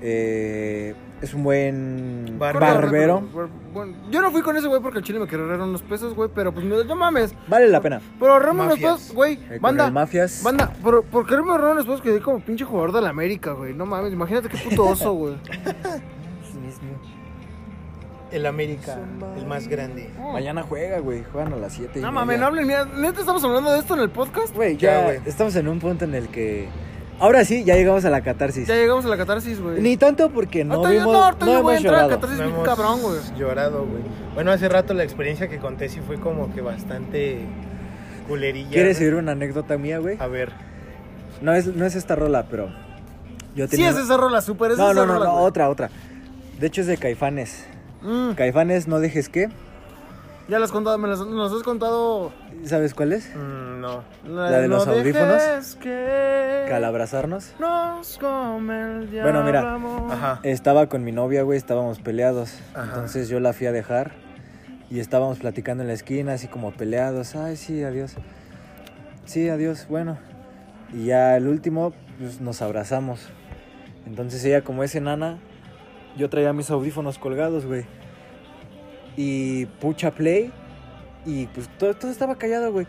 [0.01, 2.65] eh, es un buen Barbero.
[2.75, 3.23] barbero.
[3.33, 6.13] Pero, Bueno, yo no fui con ese güey porque el chile me quedaron unos pesos,
[6.15, 7.33] güey, pero pues no mames.
[7.47, 8.01] Vale la pena.
[8.19, 9.33] Pero ahorrarme unos pesos, güey.
[9.35, 10.41] Eh, con Banda, el Mafias.
[10.43, 13.73] Banda, por, por quererme ahorrar unos pesos quedé como pinche jugador de la América, güey.
[13.73, 15.35] No mames, imagínate qué puto oso, güey.
[18.29, 18.97] El América,
[19.37, 20.09] el más grande.
[20.33, 21.23] Mañana juega, güey.
[21.31, 22.01] Juegan a las 7.
[22.01, 24.53] No mames, no hablen, mira, neta estamos hablando de esto en el podcast.
[24.53, 25.19] Güey, Ya, ya, güey.
[25.25, 26.67] estamos en un punto en el que.
[27.19, 28.67] Ahora sí, ya llegamos a la catarsis.
[28.67, 29.81] Ya llegamos a la catarsis, güey.
[29.81, 31.13] Ni tanto porque no yo- vimos.
[31.13, 33.19] no, ahorita no yo voy a hemos entrar a catarsis No bien hemos cabrón, güey.
[33.37, 34.03] Llorado, güey.
[34.35, 37.39] Bueno, hace rato la experiencia que conté sí fue como que bastante
[38.27, 38.69] culerilla.
[38.71, 40.17] ¿Quieres oír una anécdota mía, güey?
[40.19, 40.51] A ver.
[41.41, 42.69] No es, no es esta rola, pero.
[43.55, 43.89] Yo Sí, tenía.
[43.89, 45.45] es esa rola, super, es no, esa no, no, rola, no, güey.
[45.45, 45.89] otra, otra.
[46.59, 47.65] De hecho es de Caifanes.
[48.03, 49.49] Mm, Caifanes, no dejes que.
[50.47, 52.31] Ya las has contado, me las, nos has contado.
[52.63, 53.29] ¿Sabes cuál es?
[53.35, 54.03] Mm, no.
[54.25, 55.75] ¿La de los no audífonos?
[55.75, 57.53] que Que al abrazarnos.
[57.59, 59.77] Nos come el Bueno, mira.
[60.09, 60.39] Ajá.
[60.43, 62.59] Estaba con mi novia, güey, estábamos peleados.
[62.73, 62.85] Ajá.
[62.85, 64.11] Entonces yo la fui a dejar
[64.89, 67.35] y estábamos platicando en la esquina, así como peleados.
[67.35, 68.15] Ay, sí, adiós.
[69.25, 70.17] Sí, adiós, bueno.
[70.93, 73.27] Y ya el último, pues nos abrazamos.
[74.05, 75.39] Entonces ella, como es enana,
[76.15, 77.85] yo traía mis audífonos colgados, güey.
[79.17, 80.53] Y pucha play
[81.25, 82.87] y pues todo, todo estaba callado, güey.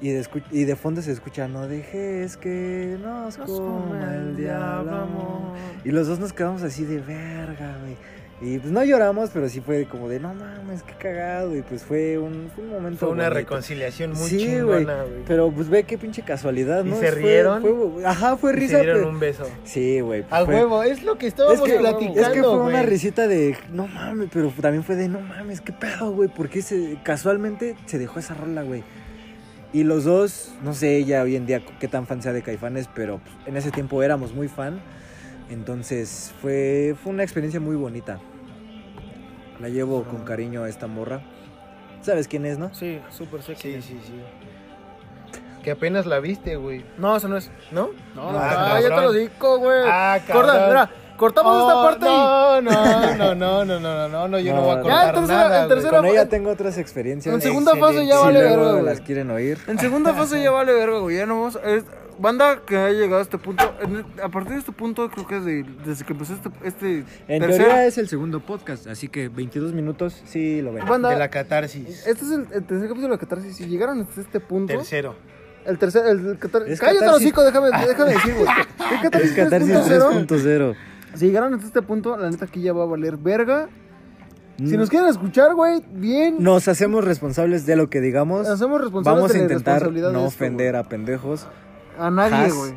[0.00, 4.94] Y de, y de fondo se escucha, no dejes que nos Nos coma el diablo,
[4.94, 5.56] amor".
[5.84, 7.96] Y los dos nos quedamos así de verga, güey.
[8.38, 11.56] Y pues no lloramos, pero sí fue como de, no mames, qué cagado.
[11.56, 12.98] Y pues fue un, fue un momento.
[12.98, 13.34] Fue una bonito.
[13.34, 14.80] reconciliación muy Sí, güey.
[14.84, 15.22] chingona, güey.
[15.26, 16.96] Pero pues ve qué pinche casualidad, ¿Y ¿no?
[16.96, 17.62] se Fue- rieron?
[17.62, 18.76] fue- ajá, fue Y risa.
[18.76, 19.46] se dieron pero- un beso.
[19.64, 20.20] Sí, güey.
[20.22, 22.82] pues, A fue- huevo, es lo que estábamos Es que, platicando, es que fue una
[22.82, 26.28] risita de, no mames, pero también fue de, no mames, qué pedo, güey.
[26.28, 28.84] Porque se, casualmente se dejó esa rola, güey.
[29.72, 32.88] Y los dos, no sé ella hoy en día qué tan fan sea de Caifanes,
[32.94, 34.78] pero pues, en ese tiempo éramos muy fan.
[35.50, 38.18] Entonces fue, fue una experiencia muy bonita.
[39.60, 41.22] La llevo con cariño a esta morra.
[42.02, 42.72] ¿Sabes quién es, no?
[42.74, 43.98] Sí, súper sé quién sí.
[44.04, 46.84] Sí, sí, Que apenas la viste, güey.
[46.98, 47.50] No, eso no es.
[47.70, 47.90] ¿No?
[48.14, 49.80] No, no ah, ya te lo digo, güey.
[49.86, 50.20] Ah.
[50.30, 53.18] Corta, cortamos esta oh, parte no, y...
[53.18, 55.68] No, no, no, no, no, no, no, yo no, voy a cortar ya, nada, en
[55.68, 57.34] tercera, Con ella tengo otras experiencias.
[57.34, 59.58] En segunda fase ya vale verga, las quieren oír.
[59.66, 61.16] En segunda fase ya vale verga, güey.
[61.16, 61.56] Ya no vamos...
[61.56, 63.64] A banda que ha llegado a este punto.
[63.82, 66.50] en- a partir de este punto, creo que es de- desde que empezó este.
[66.64, 70.84] este En tercer- teoría es el segundo podcast, así que 22 minutos sí lo ven.
[70.86, 72.06] Banda, De la catarsis.
[72.06, 73.56] Este es el, el tercer capítulo de Catarsis.
[73.56, 74.72] Si llegaron hasta este punto.
[74.74, 75.14] Tercero.
[75.64, 76.06] El tercer.
[76.06, 77.10] El, el catar- Cállate, catarsis.
[77.26, 78.46] hocico, déjame, déjame decir, güey.
[78.92, 80.26] El Catarsis, Es Catarsis 3.0.
[80.26, 80.74] 3.0.
[81.14, 83.68] Si llegaron hasta este punto, la neta aquí ya va a valer verga.
[84.58, 84.78] Si Mm.
[84.78, 86.36] nos quieren escuchar, güey, bien.
[86.38, 88.48] Nos hacemos responsables de lo que digamos.
[88.48, 91.46] Hacemos responsables Vamos a de la intentar no esto, ofender a pendejos.
[91.98, 92.74] A nadie, güey.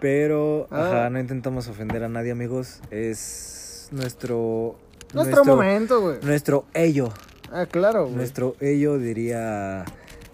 [0.00, 0.86] Pero, Ah.
[0.86, 2.80] ajá, no intentamos ofender a nadie, amigos.
[2.90, 4.76] Es nuestro.
[5.14, 6.16] Nuestro, momento, güey.
[6.22, 7.10] Nuestro ello.
[7.52, 8.16] Ah, claro, güey.
[8.16, 9.84] Nuestro ello diría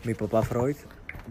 [0.05, 0.77] mi papá Freud.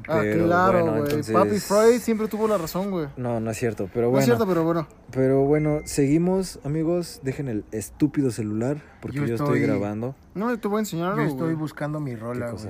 [0.07, 1.03] Ah, claro, bueno, güey.
[1.05, 3.07] entonces- Papi Freud siempre tuvo la razón, güey.
[3.17, 4.19] No, no es cierto, pero No bueno.
[4.19, 4.87] es cierto, pero bueno.
[5.11, 7.21] Pero bueno, seguimos, amigos.
[7.23, 9.59] Dejen el estúpido celular porque Yo yo, estoy...
[9.59, 10.13] estoy- grabando.
[10.35, 12.69] No, te voy a enseñar Yo estoy buscando mi ¿Qué rola, güey.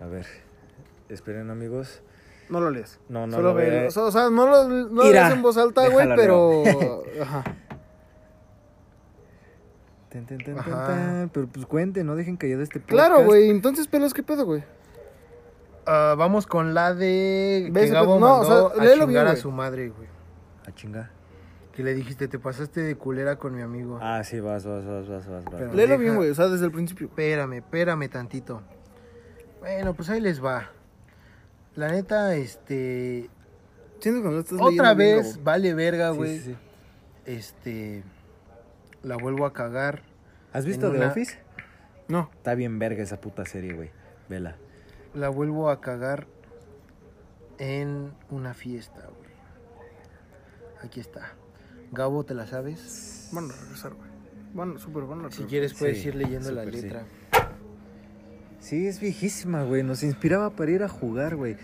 [0.00, 0.26] A ver,
[1.10, 2.00] esperen, amigos.
[2.50, 2.98] No lo lees.
[3.08, 3.86] No, no Solo lo ve-.
[3.94, 6.62] O sea, no lo, no lo lees en voz alta, güey, pero.
[7.22, 7.44] Ajá.
[10.08, 10.86] Ten, ten, ten, Ajá.
[10.88, 11.30] ten.
[11.32, 12.90] Pero pues cuenten, no dejen callado este podcast.
[13.08, 13.48] Claro, güey.
[13.50, 14.64] Entonces, pelos, ¿qué pedo, güey?
[15.86, 19.24] Ah, vamos con la de Ve que Gabo no, o mandó sea, a léelo chingar
[19.24, 20.08] bien, a su madre, güey.
[20.66, 21.10] A chinga.
[21.72, 23.98] Que le dijiste, te pasaste de culera con mi amigo.
[24.02, 25.44] Ah, sí, vas, vas, vas, vas, vas.
[25.44, 25.60] vas.
[25.60, 26.30] Léelo deja- bien, güey.
[26.30, 27.06] O sea, desde el principio.
[27.06, 28.60] Espérame, espérame tantito.
[29.60, 30.70] Bueno, pues ahí les va.
[31.76, 33.28] La neta, este...
[34.00, 36.38] Siento que no estás Otra bien, vez, vale verga, güey.
[36.38, 36.56] sí, sí.
[37.26, 38.02] Este...
[39.02, 40.02] La vuelvo a cagar.
[40.52, 41.38] ¿Has visto The una- Office?
[42.08, 42.28] No.
[42.34, 43.90] Está bien verga esa puta serie, güey.
[44.28, 44.56] Vela.
[45.14, 46.26] La vuelvo a cagar
[47.58, 49.30] en una fiesta, güey.
[50.82, 51.32] Aquí está.
[51.92, 53.30] Gabo, ¿te la sabes?
[53.34, 54.10] A regresar, güey.
[54.54, 57.04] Van, súper, a Si quieres puedes Sí, ir leyendo la letra.
[58.70, 59.82] Sí, es viejísima, güey.
[59.82, 61.56] Nos inspiraba para ir a jugar, güey.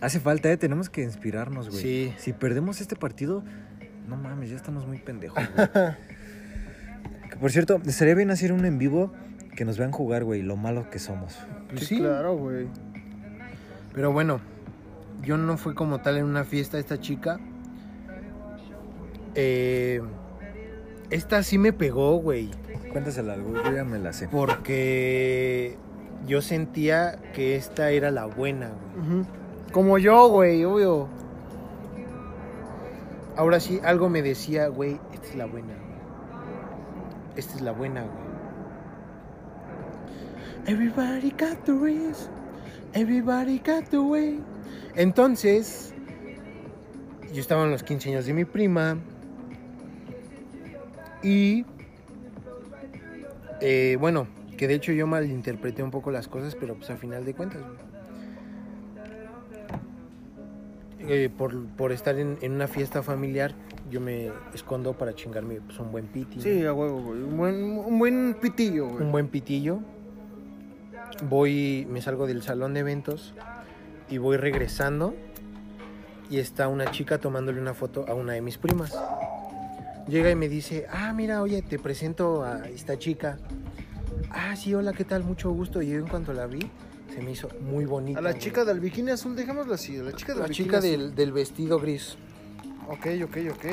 [0.00, 0.56] Hace falta, ¿eh?
[0.56, 1.82] Tenemos que inspirarnos, güey.
[1.82, 2.14] Sí.
[2.16, 3.44] Si perdemos este partido,
[4.08, 5.68] no mames, ya estamos muy pendejos, güey.
[7.30, 9.12] que por cierto, estaría bien hacer un en vivo
[9.54, 11.38] que nos vean jugar, güey, lo malo que somos.
[11.68, 12.66] Pues Sí, sí, claro, güey.
[13.92, 14.40] Pero bueno,
[15.22, 17.40] yo no fui como tal en una fiesta esta chica.
[19.34, 20.00] Eh,
[21.10, 22.48] esta sí me pegó, güey.
[22.90, 24.28] Cuéntasela, güey, yo ya me la sé.
[24.28, 25.76] Porque
[26.26, 29.24] yo sentía que esta era la buena, güey.
[29.72, 31.08] Como yo, güey, obvio.
[33.36, 35.84] Ahora sí, algo me decía, güey, esta es la buena, güey.
[37.36, 38.24] Esta es la buena, güey.
[40.66, 42.28] Everybody got the race.
[42.94, 44.40] Everybody got the way.
[44.94, 45.92] Entonces,
[47.32, 48.96] yo estaba en los 15 años de mi prima.
[51.22, 51.64] Y
[53.60, 57.24] Eh, bueno, que de hecho yo malinterpreté un poco las cosas, pero pues a final
[57.24, 57.62] de cuentas.
[61.06, 63.54] Eh, por, por estar en, en una fiesta familiar,
[63.90, 66.40] yo me escondo para chingarme pues, un buen piti.
[66.40, 67.22] Sí, a huevo, güey.
[67.22, 69.02] Un buen, un buen pitillo, güey.
[69.02, 69.80] un buen pitillo.
[71.28, 73.34] Voy, me salgo del salón de eventos
[74.08, 75.14] y voy regresando
[76.30, 78.98] y está una chica tomándole una foto a una de mis primas.
[80.08, 83.38] Llega y me dice, ah, mira, oye, te presento a esta chica.
[84.36, 85.22] Ah, sí, hola, ¿qué tal?
[85.24, 85.80] Mucho gusto.
[85.80, 86.58] Y yo en cuanto la vi,
[87.14, 88.18] se me hizo muy bonita.
[88.18, 88.42] A la güey.
[88.42, 89.96] chica del bikini azul, dejémoslo así.
[89.98, 90.90] A la chica del La bikini chica azul.
[90.90, 92.16] del, del vestido gris.
[92.88, 93.64] Ok, ok, ok.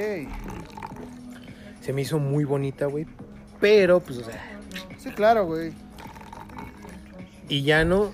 [1.82, 3.08] Se me hizo muy bonita, güey.
[3.60, 4.60] Pero, pues, o sea,
[4.98, 5.74] Sí, claro, güey.
[7.50, 8.14] Y ya no,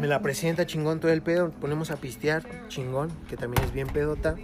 [0.00, 3.88] me la presenta chingón todo el pedo, ponemos a pistear, chingón, que también es bien
[3.88, 4.36] pedota.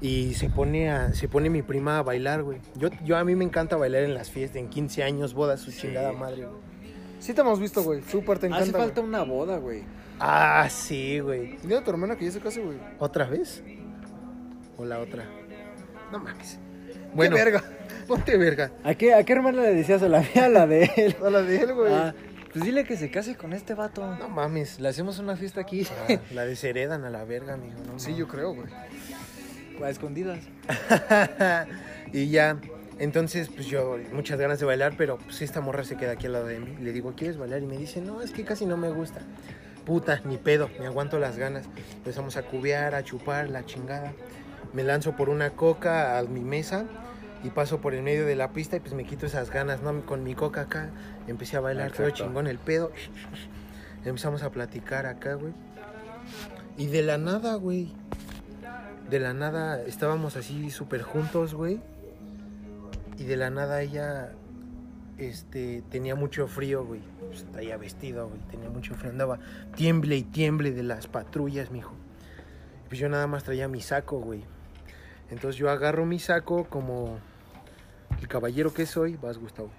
[0.00, 2.58] Y se pone a, se pone mi prima a bailar, güey.
[2.74, 5.72] Yo, yo a mí me encanta bailar en las fiestas, en 15 años, bodas, su
[5.72, 6.60] chingada madre, güey.
[7.18, 8.02] Sí te hemos visto, güey.
[8.02, 8.64] Súper te encanta.
[8.64, 9.08] Hace falta güey.
[9.08, 9.84] una boda, güey.
[10.20, 11.56] Ah, sí, güey.
[11.62, 12.78] Dile a tu hermana que ya se case, güey.
[12.98, 13.62] ¿Otra vez?
[14.76, 15.24] ¿O la otra?
[16.12, 16.58] No mames.
[17.14, 17.64] Bueno, Qué verga.
[18.06, 18.70] ponte verga.
[18.84, 20.44] ¿A qué, ¿A qué hermana le decías a la mía?
[20.44, 21.16] A la de él.
[21.24, 21.92] A la de él, güey.
[21.92, 22.14] Ah,
[22.52, 24.06] pues dile que se case con este vato.
[24.16, 25.86] No mames, Le hacemos una fiesta aquí.
[26.08, 27.74] Ah, la desheredan a la verga, amigo.
[27.86, 28.68] No sí, yo creo, güey.
[29.82, 30.40] A escondidas.
[32.12, 32.58] y ya,
[32.98, 36.32] entonces, pues yo, muchas ganas de bailar, pero pues esta morra se queda aquí al
[36.32, 36.76] lado de mí.
[36.80, 37.62] Le digo, ¿quieres bailar?
[37.62, 39.20] Y me dice, no, es que casi no me gusta.
[39.84, 41.66] Puta, ni pedo, me aguanto las ganas.
[41.96, 44.12] Empezamos a cubear, a chupar, la chingada.
[44.72, 46.86] Me lanzo por una coca a mi mesa
[47.44, 50.04] y paso por el medio de la pista y pues me quito esas ganas, ¿no?
[50.06, 50.90] Con mi coca acá,
[51.28, 52.24] empecé a bailar todo Exacto.
[52.24, 52.90] chingón el pedo.
[54.04, 55.52] Empezamos a platicar acá, güey.
[56.76, 57.92] Y de la nada, güey.
[59.10, 61.80] De la nada estábamos así súper juntos, güey.
[63.18, 64.32] Y de la nada ella
[65.18, 67.00] este, tenía mucho frío, güey.
[67.28, 68.40] Pues, traía vestido, güey.
[68.50, 69.10] Tenía mucho frío.
[69.10, 69.38] Andaba
[69.74, 71.94] tiemble y tiemble de las patrullas, mijo.
[72.88, 74.44] Pues yo nada más traía mi saco, güey.
[75.30, 77.18] Entonces yo agarro mi saco como
[78.20, 79.16] el caballero que soy.
[79.16, 79.70] Vas, Gustavo.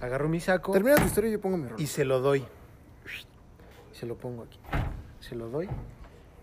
[0.00, 1.80] Agarro mi saco Termina tu historia y yo pongo mi rol.
[1.80, 2.44] y se lo doy.
[3.92, 4.60] Se lo pongo aquí.
[5.18, 5.68] Se lo doy.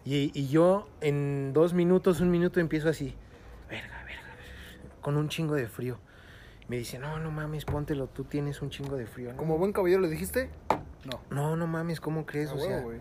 [0.05, 3.15] Y, y yo en dos minutos, un minuto empiezo así.
[3.67, 4.21] Verga, verga.
[5.01, 5.97] Con un chingo de frío.
[6.67, 9.31] Me dice, no, no mames, póntelo, tú tienes un chingo de frío.
[9.31, 9.37] ¿no?
[9.37, 10.49] Como buen caballero le dijiste,
[11.05, 11.19] no.
[11.29, 12.51] No, no mames, ¿cómo crees?
[12.51, 12.99] A o sea, güey.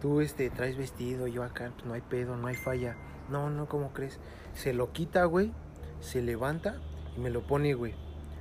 [0.00, 2.96] tú este, traes vestido, yo acá, pues no hay pedo, no hay falla.
[3.30, 4.18] No, no, ¿cómo crees?
[4.52, 5.52] Se lo quita, güey,
[6.00, 6.80] se levanta
[7.16, 7.94] y me lo pone, güey.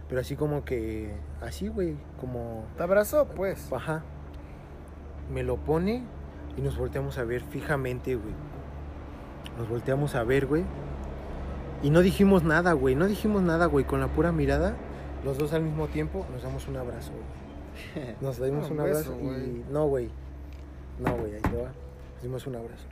[0.10, 3.28] Pero así como que, así, güey, como ¿Te abrazó?
[3.28, 3.72] Pues.
[3.72, 4.04] Ajá.
[5.32, 6.04] Me lo pone
[6.58, 8.34] y nos volteamos a ver fijamente, güey.
[9.58, 10.64] Nos volteamos a ver, güey.
[11.82, 12.96] Y no dijimos nada, güey.
[12.96, 13.86] No dijimos nada, güey.
[13.86, 14.76] Con la pura mirada,
[15.24, 18.14] los dos al mismo tiempo nos damos un abrazo, güey.
[18.22, 19.42] Nos dimos Un abrazo güey.
[19.42, 19.66] y...
[19.72, 20.10] No, güey.
[21.00, 21.72] No, güey, ahí te va.
[22.14, 22.86] Nos dimos un abrazo.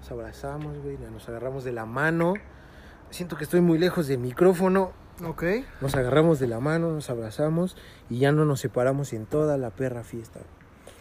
[0.00, 0.98] Nos abrazamos, güey.
[1.12, 2.34] Nos agarramos de la mano.
[3.10, 4.90] Siento que estoy muy lejos del micrófono.
[5.24, 5.44] Ok.
[5.80, 7.76] Nos agarramos de la mano, nos abrazamos
[8.10, 10.40] y ya no nos separamos en toda la perra fiesta.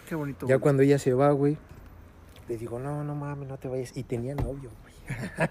[0.07, 0.45] Qué bonito.
[0.47, 0.61] Ya güey.
[0.61, 1.57] cuando ella se va, güey,
[2.49, 3.95] le digo, no, no mames, no te vayas.
[3.95, 4.93] Y tenía novio, güey.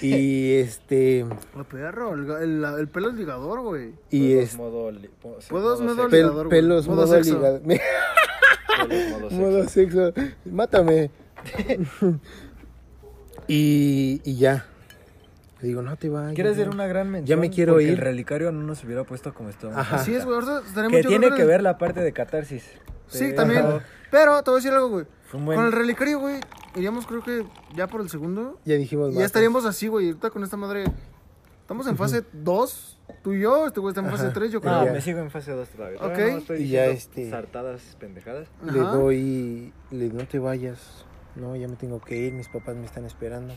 [0.00, 3.92] y este, El perro, el, el, el pelo es ligador, güey.
[4.10, 7.34] y es modo, li- po- Puedos modo modo sexo, pel- ligador, pelos, Modo modo, sexo.
[7.36, 7.60] ligado-
[8.88, 9.96] pelos, modo sexo.
[9.98, 10.12] modo sexo.
[10.44, 11.10] Mátame.
[13.48, 14.66] y, y ya.
[15.60, 16.34] Le digo, no te vayas.
[16.34, 16.74] ¿Quieres hacer no".
[16.74, 17.40] una gran mención?
[17.40, 17.90] me quiero Porque ir.
[17.90, 19.76] el relicario no nos hubiera puesto como estamos.
[19.76, 19.96] Ajá.
[19.96, 20.38] Así es, güey.
[20.90, 22.64] Que tiene que ver la parte de catarsis.
[23.08, 23.64] Sí, también.
[24.10, 25.06] Pero te voy a decir algo, güey.
[25.32, 26.40] Buen- Con el relicario, güey,
[26.74, 27.44] iríamos creo que
[27.74, 28.58] ya por el segundo.
[28.64, 30.06] Ya dijimos, Y ya estaríamos así, güey.
[30.08, 30.84] Ahorita con esta madre.
[31.60, 33.66] Estamos en fase 2, tú y yo.
[33.66, 34.32] Este güey está en fase Ajá.
[34.32, 34.84] 3, yo No, creo.
[34.86, 34.92] ya.
[34.92, 35.98] me sigo en fase 2 todavía.
[36.00, 36.18] Ok.
[36.18, 38.48] No estoy Y ya, este- Sartadas pendejadas.
[38.64, 41.04] Le doy, le no te vayas,
[41.36, 43.52] no, ya me tengo que ir, mis papás me están esperando.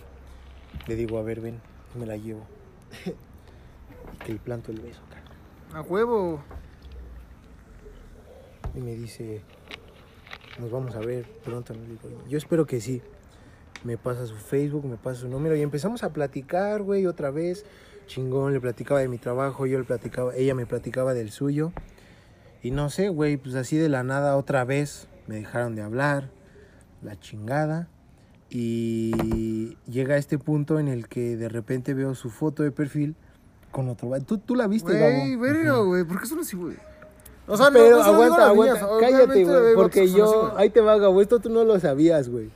[0.88, 1.62] Le digo, a ver, ven,
[1.97, 2.45] me la llevo.
[3.06, 5.77] y que le planto el beso acá.
[5.77, 6.43] A huevo.
[8.75, 9.41] Y me dice,
[10.60, 11.73] nos vamos a ver pronto.
[11.73, 13.01] Digo, yo espero que sí.
[13.84, 17.65] Me pasa su Facebook, me pasa su número y empezamos a platicar, güey, otra vez.
[18.06, 21.71] Chingón, le platicaba de mi trabajo, yo le platicaba, ella me platicaba del suyo.
[22.62, 26.30] Y no sé, güey, pues así de la nada otra vez me dejaron de hablar,
[27.01, 27.88] la chingada.
[28.54, 33.16] Y llega este punto en el que de repente veo su foto de perfil
[33.72, 34.12] con otro.
[34.28, 36.04] ¿Tú, tú la viste, Güey, verga, güey.
[36.04, 36.76] ¿Por qué son así, güey?
[37.48, 40.34] O sea, no- Pero no a aguanta, las aguanta, niñas, cállate, güey, porque yo, así,
[40.36, 40.52] güey.
[40.58, 42.50] ahí te va, Gabo, esto tú no lo sabías, güey.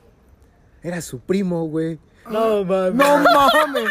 [0.83, 1.97] Era su primo, güey.
[2.29, 2.95] No, mames.
[2.95, 3.89] No mames.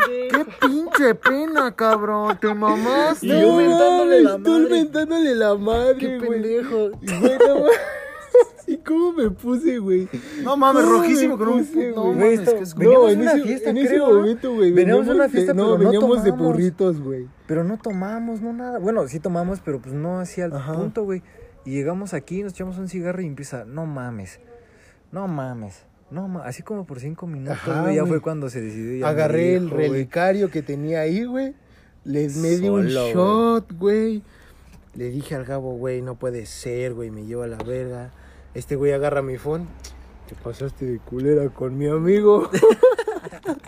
[0.00, 2.38] Qué Qué pinche pena, cabrón.
[2.40, 3.26] Te mamaste.
[3.26, 4.68] Y yo mentándole la tú madre.
[4.70, 6.30] mentándole la madre, Qué güey.
[6.30, 6.90] pendejo.
[6.90, 7.72] Güey, no mames.
[7.72, 7.99] ¿Y
[8.86, 10.08] cómo me puse, güey?
[10.42, 13.12] No mames, ¿Cómo rojísimo con un puse, No mames, esto- que es Veníamos no, de
[13.14, 14.72] en una ese, fiesta, en ese momento, güey.
[14.72, 16.52] Veníamos de una fiesta, no, pero no veníamos de tomamos.
[16.52, 17.28] burritos, güey.
[17.46, 18.78] Pero no tomamos, no nada.
[18.78, 20.74] Bueno, sí tomamos, pero pues no así al Ajá.
[20.74, 21.22] punto, güey.
[21.64, 24.40] Y llegamos aquí, nos echamos un cigarro y empieza, no mames,
[25.12, 26.48] no mames, no mames.
[26.48, 29.06] Así como por cinco minutos, Ajá, güey, ya fue cuando se decidió.
[29.06, 29.88] Agarré el güey.
[29.88, 31.54] relicario que tenía ahí, güey.
[32.04, 33.12] Les me di un güey.
[33.12, 34.22] shot, güey.
[34.94, 38.10] Le dije al Gabo, güey, no puede ser, güey, me lleva a la verga.
[38.54, 39.66] Este güey agarra mi phone.
[40.28, 42.48] Te pasaste de culera con mi amigo.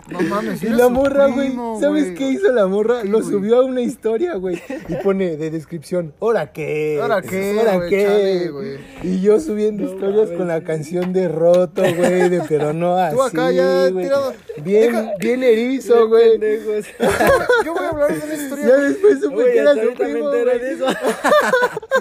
[0.09, 0.61] No mames.
[0.61, 3.01] Y la morra, güey, ¿sabes qué hizo la morra?
[3.01, 4.61] ¿Qué, Lo subió a una historia, güey.
[4.87, 6.99] Y pone de descripción, ¿hora qué?
[7.01, 8.49] ¿Hora qué, ¿Hora qué?
[8.51, 8.79] Chale.
[9.03, 13.23] Y yo subiendo historias con la canción de Roto, güey, de pero no así, Tú
[13.23, 14.33] acá ya tirado.
[14.63, 16.39] Bien, Deja- bien erizo, güey.
[17.65, 18.67] Yo voy a hablar de una historia.
[18.67, 20.29] Ya después supe que era su primo,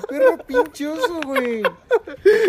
[0.08, 1.62] Perro pinchoso, güey.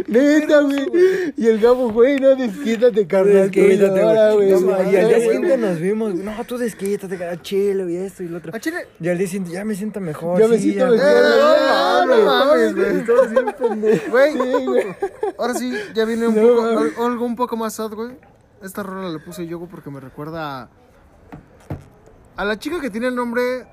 [0.08, 1.34] Neta, güey.
[1.38, 3.52] Y el Gabo, güey, no, desquítate, carnal.
[3.52, 4.52] Desquítate, güey.
[4.52, 6.16] No, y al día siguiente nos vimos.
[6.16, 8.56] No, tú desquítate, cara chile, y esto y lo otro.
[8.56, 8.88] A Chile.
[9.00, 10.40] Y al día siguiente ya me siento mejor.
[10.40, 11.04] Ya me sí, siento ya.
[11.04, 11.38] mejor, Eh, güey.
[11.40, 13.04] no, no mames, güey.
[14.10, 14.84] Güey, Sí, güey.
[15.38, 18.12] ahora sí, ya viene un No, poco, algo un poco más sad, güey.
[18.62, 20.70] Esta rola la puse yo porque me recuerda a,
[22.38, 23.66] a la chica que tiene el nombre,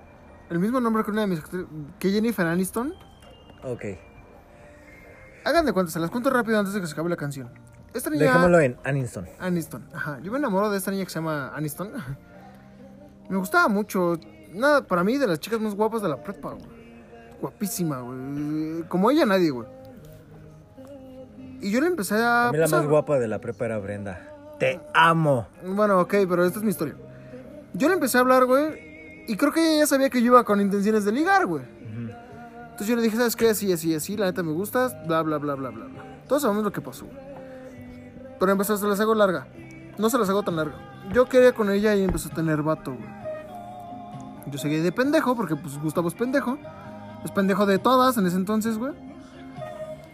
[0.50, 1.40] el mismo nombre que una de mis
[1.98, 2.92] que Jennifer Aniston.
[3.64, 3.84] Ok.
[5.44, 7.50] Hagan de cuenta, se las cuento rápido antes de que se acabe la canción.
[7.94, 8.24] Esta niña...
[8.24, 9.26] Dejémoslo en Aniston.
[9.38, 10.18] Aniston, ajá.
[10.22, 11.92] Yo me enamoro de esta niña que se llama Aniston.
[13.28, 14.18] Me gustaba mucho.
[14.52, 16.66] Nada, para mí, de las chicas más guapas de la prepa, güey.
[17.40, 18.82] Guapísima, güey.
[18.88, 19.66] Como ella, nadie, güey.
[21.60, 22.48] Y yo le empecé a.
[22.48, 24.26] A mí la más guapa de la prepa era Brenda.
[24.58, 25.46] Te amo.
[25.64, 26.94] Bueno, ok, pero esta es mi historia.
[27.72, 29.24] Yo le empecé a hablar, güey.
[29.26, 31.64] Y creo que ella ya sabía que yo iba con intenciones de ligar, güey.
[32.80, 33.50] Entonces yo le dije, ¿sabes qué?
[33.50, 34.16] Así, así, así.
[34.16, 34.96] La neta me gustas.
[35.06, 36.02] Bla, bla, bla, bla, bla, bla.
[36.26, 37.04] Todos sabemos lo que pasó.
[38.38, 39.48] Pero empezó, se las hago larga.
[39.98, 40.76] No se las hago tan larga.
[41.12, 43.06] Yo quería con ella y empezó a tener vato, güey.
[44.50, 46.56] Yo seguí de pendejo, porque pues Gustavo es pendejo.
[47.22, 48.94] Es pendejo de todas en ese entonces, güey.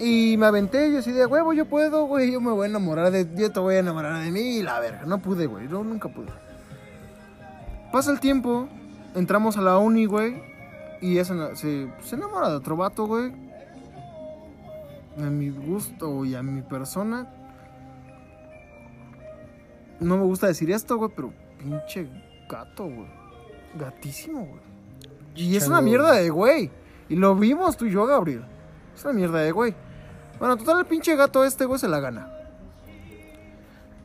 [0.01, 2.33] Y me aventé y así de huevo, yo puedo, güey.
[2.33, 3.29] Yo me voy a enamorar de.
[3.37, 5.03] Yo te voy a enamorar de mí y la verga.
[5.07, 5.69] No pude, güey.
[5.69, 6.33] Yo nunca pude.
[7.93, 8.69] Pasa el tiempo.
[9.15, 10.56] Entramos a la uni, güey.
[11.01, 13.33] Y ella se, se, enamora de otro vato, güey.
[15.19, 17.33] A mi gusto y a mi persona.
[20.01, 22.09] No me gusta decir esto, güey, pero pinche
[22.49, 23.07] gato, güey.
[23.79, 24.61] Gatísimo, güey.
[25.35, 26.71] Y es una mierda de güey.
[27.09, 28.45] Y lo vimos tú y yo, Gabriel.
[28.95, 29.75] Es una mierda de güey.
[30.39, 32.33] Bueno, total, el pinche gato este, güey, se la gana.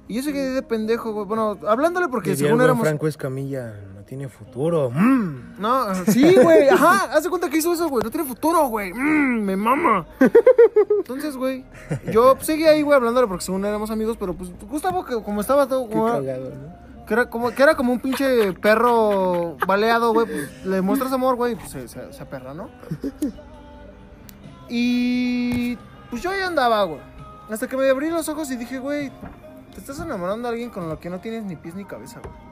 [0.08, 1.26] Y yo seguí de pendejo, güey.
[1.26, 2.88] Bueno, hablándole porque Diría el según buen éramos.
[2.88, 3.74] Franco Escamilla,
[4.12, 4.90] tiene futuro.
[4.90, 5.56] Mm.
[5.58, 8.92] No, sí, güey, ajá, haz de cuenta que hizo eso, güey, no tiene futuro, güey,
[8.92, 10.06] mm, me mama.
[10.98, 11.64] Entonces, güey,
[12.12, 15.66] yo seguí ahí, güey, hablándole porque según éramos amigos, pero pues Gustavo, que como estaba
[15.66, 17.06] todo, Qué como, cagado, ¿no?
[17.06, 21.38] que, era como, que era como un pinche perro baleado, güey, pues le muestras amor,
[21.38, 22.70] güey, y pues se, se, se aperra, ¿no?
[24.68, 25.78] Y
[26.10, 27.00] pues yo ahí andaba, güey,
[27.50, 29.10] hasta que me abrí los ojos y dije, güey,
[29.74, 32.51] te estás enamorando de alguien con lo que no tienes ni pies ni cabeza, güey.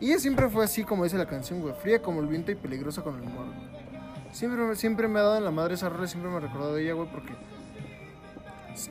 [0.00, 1.74] Y ella siempre fue así, como dice la canción, güey.
[1.74, 3.46] Fría como el viento y peligrosa con el humor.
[4.32, 6.84] Siempre, siempre me ha dado en la madre esa rola, siempre me ha recordado de
[6.84, 7.34] ella, güey, porque...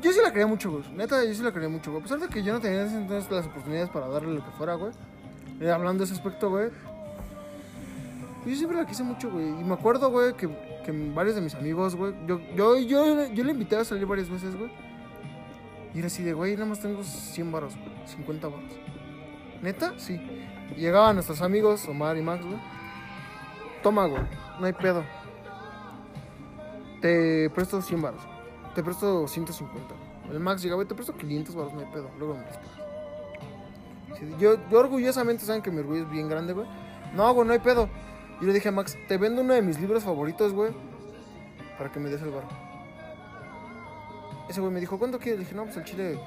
[0.01, 0.83] Yo sí la quería mucho, güey.
[0.95, 2.01] Neta, yo sí la quería mucho, güey.
[2.01, 4.73] A pesar de que yo no tenía entonces las oportunidades para darle lo que fuera,
[4.73, 4.91] güey.
[5.61, 6.69] Eh, hablando de ese aspecto, güey.
[8.45, 9.47] Yo siempre la quise mucho, güey.
[9.47, 10.49] Y me acuerdo, güey, que,
[10.85, 12.13] que varios de mis amigos, güey...
[12.27, 14.71] Yo, yo, yo, yo le invité a salir varias veces, güey.
[15.93, 18.07] Y era así de, güey, nada más tengo 100 baros, güey.
[18.07, 18.71] 50 baros.
[19.61, 19.93] ¿Neta?
[19.97, 20.19] Sí.
[20.75, 22.59] Llegaban nuestros amigos, Omar y Max, güey.
[23.81, 24.21] Toma, güey.
[24.59, 25.03] No hay pedo.
[27.01, 28.21] Te presto 100 baros.
[28.75, 29.87] Te presto 150.
[29.87, 30.35] güey.
[30.35, 32.09] El Max llega, güey, te presto 500 baros, no hay pedo.
[32.17, 32.43] Luego me.
[34.17, 36.67] Sí, yo, yo orgullosamente, saben que mi orgullo es bien grande, güey.
[37.13, 37.87] No, güey, no hay pedo.
[38.41, 40.71] Yo le dije a Max, te vendo uno de mis libros favoritos, güey.
[41.77, 42.43] Para que me des el bar.
[44.49, 45.39] Ese güey me dijo, ¿cuánto quieres?
[45.39, 46.19] Le dije, no, pues el chile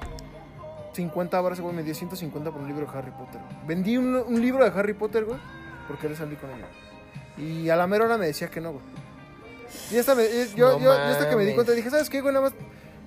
[0.93, 3.39] 50 baros, güey me dio 150 por un libro de Harry Potter.
[3.41, 3.67] güey.
[3.67, 5.39] Vendí un, un libro de Harry Potter, güey,
[5.87, 6.67] porque le salí con ella.
[7.37, 8.83] Y a la mera hora me decía que no, güey.
[9.91, 12.09] Y esta me, eh, yo, No yo, yo hasta que me di cuenta dije, ¿sabes
[12.09, 12.33] qué, güey?
[12.33, 12.55] Nada más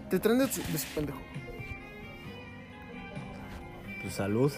[0.08, 1.18] te traen de, su- de su pendejo.
[4.02, 4.52] Tu salud.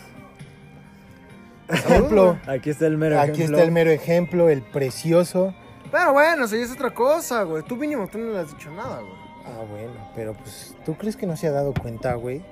[1.69, 2.39] Ejemplo.
[2.47, 3.57] Aquí está el mero Aquí ejemplo.
[3.57, 5.55] está el mero ejemplo, el precioso.
[5.91, 7.63] Pero bueno, eso ya es otra cosa, güey.
[7.65, 9.13] Tú mínimo, tú no le has dicho nada, güey.
[9.45, 12.45] Ah, bueno, pero pues, ¿tú crees que no se ha dado cuenta, güey?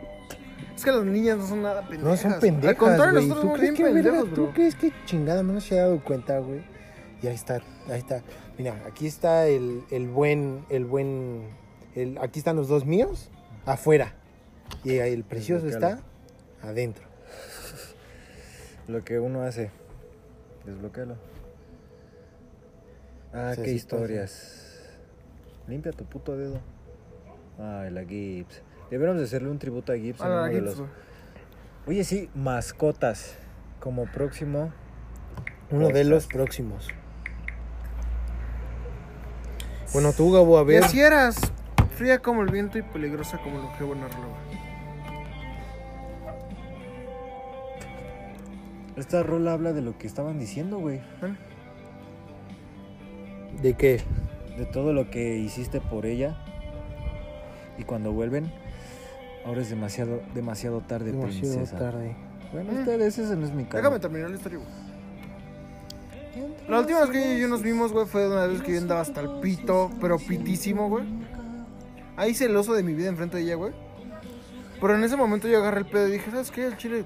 [0.77, 2.05] Es que las niñas no son nada pendejas.
[2.05, 4.53] No son pendejas, Al contrario, nosotros ¿Tú somos crees bien que, pendejos, ¿Tú bro.
[4.55, 6.63] crees que chingada menos se ha dado cuenta, güey?
[7.23, 8.23] Y ahí está, ahí está.
[8.59, 11.49] Mira, aquí está el, el buen, el buen,
[11.95, 13.31] el, aquí están los dos míos,
[13.67, 14.15] afuera.
[14.83, 16.01] Y ahí el precioso está
[16.63, 17.05] adentro.
[18.89, 19.71] Lo que uno hace.
[20.67, 21.17] Desbloquealo.
[23.33, 24.81] Ah, Sí, qué sí historias.
[25.67, 26.61] Limpia tu puto dedo.
[27.59, 28.63] Ay, la Gibbs.
[28.91, 30.21] Deberíamos de hacerle un tributo a Gibbs.
[30.21, 30.83] en A los-.
[31.87, 33.37] Oye, sí, mascotas.
[33.81, 34.73] Como próximo.
[35.71, 36.89] Uno de los próximos.
[39.93, 40.85] Bueno, tú, Gabo, a ver.
[40.85, 41.37] así eras.
[41.97, 44.59] Fría como el viento y peligrosa como lo que buena güey.
[48.97, 50.97] Esta rola habla de lo que estaban diciendo, güey.
[50.97, 51.37] ¿Eh?
[53.63, 54.01] ¿De qué?
[54.57, 56.37] De todo lo que hiciste por ella.
[57.77, 58.53] Y cuando vuelven,
[59.45, 61.79] ahora es demasiado, demasiado tarde, Demasiado princesa.
[61.79, 62.17] tarde.
[62.53, 62.79] Bueno, Mm.
[62.81, 63.77] ustedes, ese no es mi caso.
[63.79, 64.71] Déjame terminar la historia, güey.
[66.69, 69.21] La última vez que yo nos vimos, güey, fue una vez que yo andaba hasta
[69.21, 71.05] el pito, pero pitísimo, güey.
[72.17, 73.73] Ahí hice el oso de mi vida enfrente de ella, güey.
[74.81, 76.67] Pero en ese momento yo agarré el pedo y dije, ¿sabes qué?
[76.67, 77.05] El chile,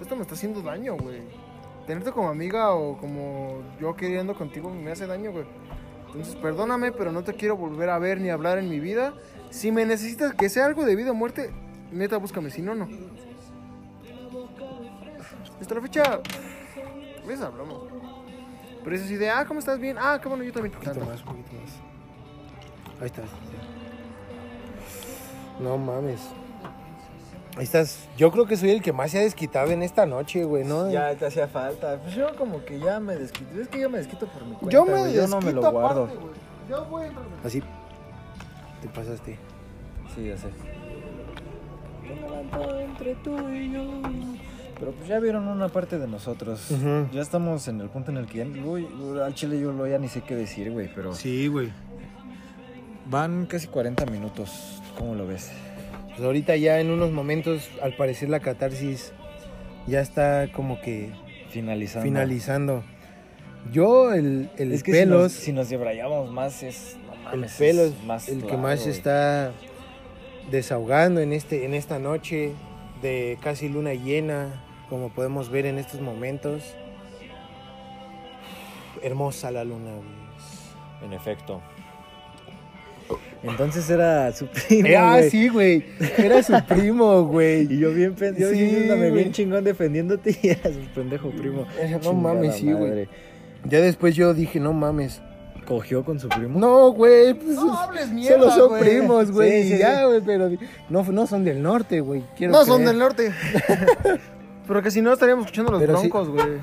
[0.00, 1.22] esto me está haciendo daño, güey.
[1.86, 5.44] Tenerte como amiga o como yo queriendo contigo me hace daño, güey.
[6.06, 9.14] Entonces, perdóname, pero no te quiero volver a ver ni hablar en mi vida.
[9.54, 11.52] Si me necesitas que sea algo de vida o muerte,
[11.92, 12.50] neta, búscame.
[12.50, 12.88] Si no, no.
[15.60, 17.84] Hasta la fecha, a veces hablamos.
[18.82, 19.78] Pero es así de, ah, ¿cómo estás?
[19.78, 19.96] Bien.
[19.98, 20.74] Ah, qué bueno, yo también.
[20.74, 21.70] Un poquito más, un poquito más.
[23.00, 23.26] Ahí estás.
[25.60, 26.20] No mames.
[27.56, 28.08] Ahí estás.
[28.16, 30.90] Yo creo que soy el que más se ha desquitado en esta noche, güey, ¿no?
[30.90, 32.00] Ya te hacía falta.
[32.02, 33.60] Pues yo como que ya me desquito.
[33.60, 34.70] Es que yo me desquito por mi cuenta.
[34.70, 36.04] Yo me güey, yo no me lo desquito guardo.
[36.04, 36.34] aparte, güey.
[36.68, 37.26] Yo voy a entrar.
[37.44, 37.62] Así.
[38.84, 39.38] Te pasaste.
[40.14, 40.48] Sí, ya sé.
[42.84, 43.82] entre tú y yo.
[44.78, 46.68] Pero pues ya vieron una parte de nosotros.
[47.12, 48.86] Ya estamos en el punto en el que ya, uy,
[49.24, 51.72] al chile yo lo ya ni sé qué decir, güey, pero Sí, güey.
[53.10, 54.82] van casi 40 minutos.
[54.98, 55.50] ¿Cómo lo ves?
[56.10, 59.12] Pues ahorita ya en unos momentos, al parecer la catarsis
[59.86, 61.10] ya está como que
[61.48, 62.04] Finalizando.
[62.04, 62.84] finalizando.
[63.72, 67.52] Yo, el, el Es que pelos, si nos, si nos más es no el mames,
[67.54, 68.90] pelo es es más el que más güey.
[68.90, 69.52] está
[70.50, 72.52] desahogando en, este, en esta noche
[73.02, 76.62] de casi luna llena, como podemos ver en estos momentos.
[79.02, 80.24] Hermosa la luna, güey.
[81.04, 81.60] En efecto.
[83.42, 85.84] Entonces era su primo, Eh, ah, sí, güey.
[86.16, 87.66] Era su primo, güey.
[87.70, 91.66] Y yo bien pendiente, Sí, bien chingón defendiéndote y era su pendejo primo.
[91.78, 93.08] Eh, no Chingada mames, sí, güey.
[93.64, 95.22] Ya después yo dije, no mames.
[95.66, 96.58] ¿Cogió con su primo?
[96.60, 98.82] No, güey, pues No hables mierda, solo son güey.
[98.82, 99.62] primos, güey.
[99.62, 100.04] Sí, y ya, sí.
[100.04, 100.50] güey, pero
[100.90, 102.22] no, no son del norte, güey.
[102.36, 103.32] Quiero No, son del norte.
[104.66, 106.58] Pero que si no estaríamos escuchando los Pero broncos, güey.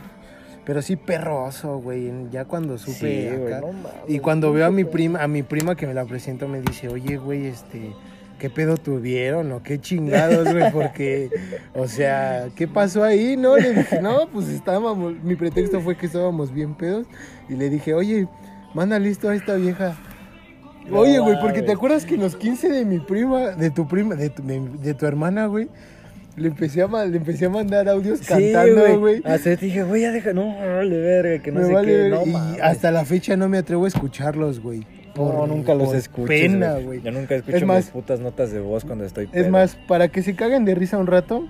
[0.66, 2.12] Pero sí perroso, güey.
[2.32, 3.62] Ya cuando supe güey, acá.
[3.62, 3.92] no mames.
[4.08, 6.88] y cuando veo a mi prima, a mi prima que me la presento, me dice,
[6.90, 7.94] oye, güey, este,
[8.42, 9.52] ¿qué pedo tuvieron?
[9.52, 10.72] o qué chingados, güey?
[10.72, 11.30] Porque,
[11.76, 13.38] o sea, ¿qué pasó ahí?
[13.38, 17.06] No, le dije, no, pues estábamos, mi pretexto fue que estábamos bien pedos.
[17.48, 18.28] Y le dije, oye,
[18.74, 19.96] manda listo a esta vieja.
[20.92, 24.16] Oye, güey, porque te acuerdas que en los 15 de mi prima, de tu prima,
[24.16, 25.70] de tu, de, de tu hermana, güey,
[26.36, 29.22] le empecé a, le empecé a mandar audios Sí, cantando, güey.
[29.24, 32.10] Hasta te dije, güey, ya deja, no, vale verga, que no Me sé vale qué.
[32.10, 34.84] No, y hasta la fecha no me atrevo a escucharlos, güey.
[35.16, 36.28] No, nunca los por escucho.
[36.28, 37.02] Pena, güey.
[37.02, 39.50] Yo nunca escucho Es más- mis putas notas de voz cuando estoy Es pedo.
[39.52, 41.46] más, para que se caguen de risa un rato,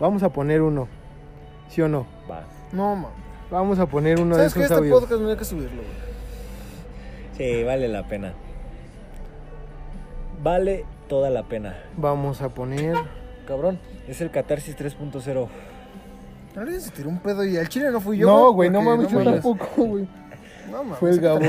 [0.00, 0.88] vamos a poner uno.
[1.68, 2.06] ¿Sí o no?
[2.30, 2.44] Va.
[2.72, 3.10] No, man.
[3.50, 5.00] Vamos a poner uno de ¿Sabes que esos Este audios.
[5.00, 6.02] podcast no hay que subirlo, güey.
[7.58, 8.32] Sí, vale la pena.
[10.42, 11.76] Vale toda la pena.
[11.96, 12.94] Vamos a poner.
[13.46, 15.48] Cabrón, es el Catarsis 3.0.
[16.56, 18.26] Alguien se tiró un pedo y al chile no fui yo.
[18.26, 20.06] no, güey, no mames, yo tampoco, güey.
[20.72, 20.98] No mames.
[20.98, 21.40] Fue el Gabo.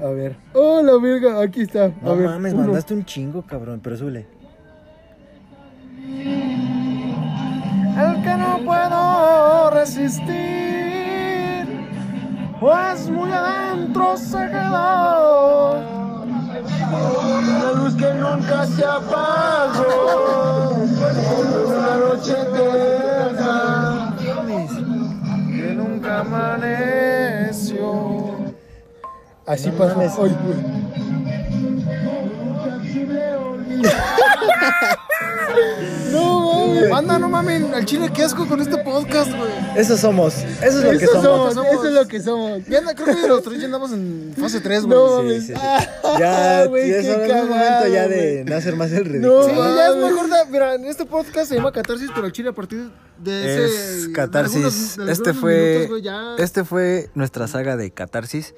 [0.00, 0.36] A ver.
[0.52, 1.40] ¡Oh, la verga!
[1.42, 1.86] Aquí está.
[1.86, 2.64] A No ver, mames, uno.
[2.64, 4.26] mandaste un chingo, cabrón, pero súbele.
[7.98, 11.66] El que no puedo resistir,
[12.60, 15.80] pues muy adentro se quedó.
[17.62, 20.74] La luz que nunca se apagó,
[21.66, 23.17] una noche eterna
[26.20, 27.92] amaneció.
[29.46, 30.00] Así pasó.
[30.00, 30.08] Ay,
[30.44, 30.87] güey.
[36.12, 36.90] No mames.
[36.90, 37.62] Banda, no mames.
[37.72, 39.50] Al chile, qué asco con este podcast, güey.
[39.76, 40.34] Eso somos.
[40.62, 41.54] Eso es lo que Eso somos.
[41.54, 42.64] somos, eso es lo que somos.
[42.66, 44.98] Ya anda- creo que los tres ya andamos en fase 3, güey.
[44.98, 45.52] No, Sí, sí, sí.
[46.18, 49.44] Ya, güey, ya es es momento cagado, ya de no hacer más el ridículo.
[49.44, 50.12] Sí, No, ya es mames.
[50.12, 50.28] mejor.
[50.30, 53.64] da- mira, en este podcast se llama Catarsis, pero al chile a partir de ese.
[53.66, 54.54] es de catarsis.
[54.56, 58.54] algunos- de este algunos fue minutos, güey, ya- este fue nuestra saga de catarsis.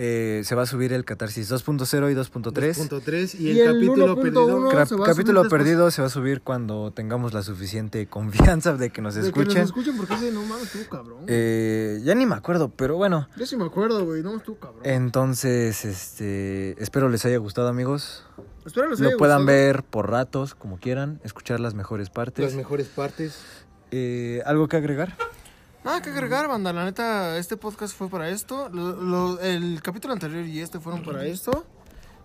[0.00, 3.02] Eh, se va a subir el catarsis 2.0 y 2.3.
[3.04, 4.70] 3 y, Y el, capítulo 1.1 perdido.
[4.70, 8.76] Cra- se va a capítulo perdido se va a subir cuando tengamos la suficiente confianza
[8.76, 9.58] de que nos de que escuchen.
[9.62, 11.24] nos escuchen porque ese no mames, estuvo cabrón.
[11.26, 13.28] Eh, ya ni me acuerdo, pero bueno.
[13.36, 14.82] Yo sí me acuerdo, güey, no estuvo cabrón.
[14.84, 18.24] Entonces, este, espero les haya gustado, amigos.
[18.64, 19.56] Espero les Lo haya puedan gustado.
[19.58, 22.44] ver por ratos, como quieran, escuchar las mejores partes.
[22.44, 23.38] Las mejores partes.
[23.90, 25.16] Eh, ¿Algo que agregar?
[25.88, 26.70] Nada que agregar, banda.
[26.74, 28.68] La neta, este podcast fue para esto.
[28.68, 31.64] Lo- lo- el capítulo anterior y este fueron para esto.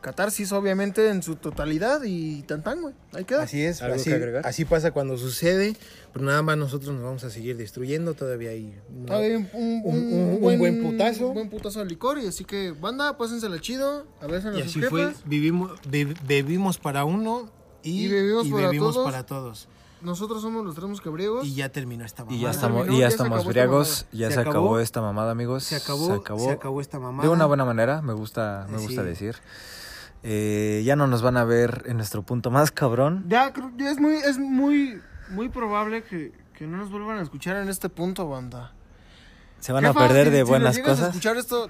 [0.02, 2.94] Catarsis, obviamente, en su totalidad y tan tan, güey.
[3.14, 3.44] Ahí queda.
[3.44, 4.46] Así es, ¿Algo así, que agregar?
[4.46, 5.78] así pasa cuando sucede.
[6.12, 8.14] Pero nada más nosotros nos vamos a seguir destruyendo.
[8.16, 8.78] Todavía hay.
[8.94, 11.28] una- un, un- Un- un un buen putazo.
[11.30, 12.18] Un buen putazo de licor.
[12.20, 14.06] Y así que, banda, pásensela chido.
[14.20, 15.14] A a Y así fue.
[15.24, 17.50] Vivimos, be- bebimos para uno
[17.82, 19.06] y, Y bebimos y para bebimos todos.
[19.06, 19.70] para todos.
[20.04, 21.46] Nosotros somos los tres mosquebriegos.
[21.46, 22.38] Y ya terminó esta mamada.
[22.38, 24.50] Y ya estamos, y ya ya se estamos acabó esta briagos, ya Se se, acabó,
[24.52, 24.80] acabó.
[24.80, 25.64] esta mamada, amigos.
[25.64, 26.08] Se acabó,
[26.40, 27.28] se acabó, esta mamada.
[27.28, 28.86] De una buena manera, me gusta, me Sí.
[28.88, 29.36] gusta decir.
[30.24, 33.26] Eh, ya no nos van a ver en nuestro punto más cabrón.
[33.28, 37.22] Ya, creo- ya es muy, es muy, muy probable que, que no nos vuelvan a
[37.22, 38.74] escuchar en este punto, banda.
[39.60, 41.08] Se van Jefa, a perder si- de si buenas a cosas.
[41.10, 41.70] escuchar esto,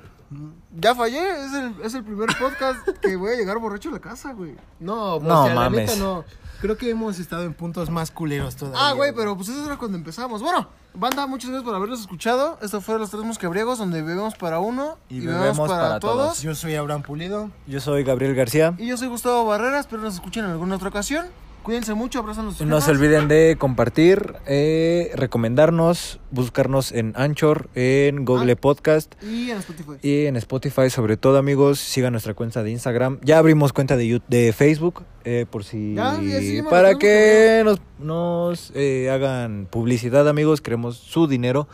[0.76, 1.46] ya fallé.
[1.46, 4.56] Es el, es el primer podcast que voy a llegar borracho a la casa, güey.
[4.80, 5.90] No, No, o sea, la mames.
[5.92, 6.24] neta no.
[6.62, 8.80] Creo que hemos estado en puntos más culeros todavía.
[8.88, 10.42] Ah, güey, pero pues eso era cuando empezamos.
[10.42, 12.58] Bueno, banda, muchas gracias por habernos escuchado.
[12.62, 16.42] Esto fue Los Tres Mosquebriegos, donde bebemos para uno Y bebemos para todos.
[16.42, 17.52] Yo soy Abraham Pulido.
[17.68, 18.76] Yo soy Gabriel García.
[18.78, 19.80] Y yo soy Gustavo Barrera.
[19.80, 21.26] Espero nos escuchen en alguna otra ocasión.
[21.64, 28.26] Cuídense mucho, abrazan los No se olviden de compartir, eh, recomendarnos, buscarnos en Anchor, en
[28.26, 28.56] Google Ah.
[28.58, 29.92] Podcast Y en Spotify.
[30.02, 30.90] y en Spotify.
[30.90, 33.20] Sobre todo, amigos, sigan nuestra cuenta de Instagram.
[33.24, 35.94] Ya abrimos cuenta de, Yu- de Facebook, eh, por si...
[35.96, 40.60] Ya, sí, para que nos, nos eh, hagan publicidad, amigos.
[40.60, 41.70] Queremos su dinero,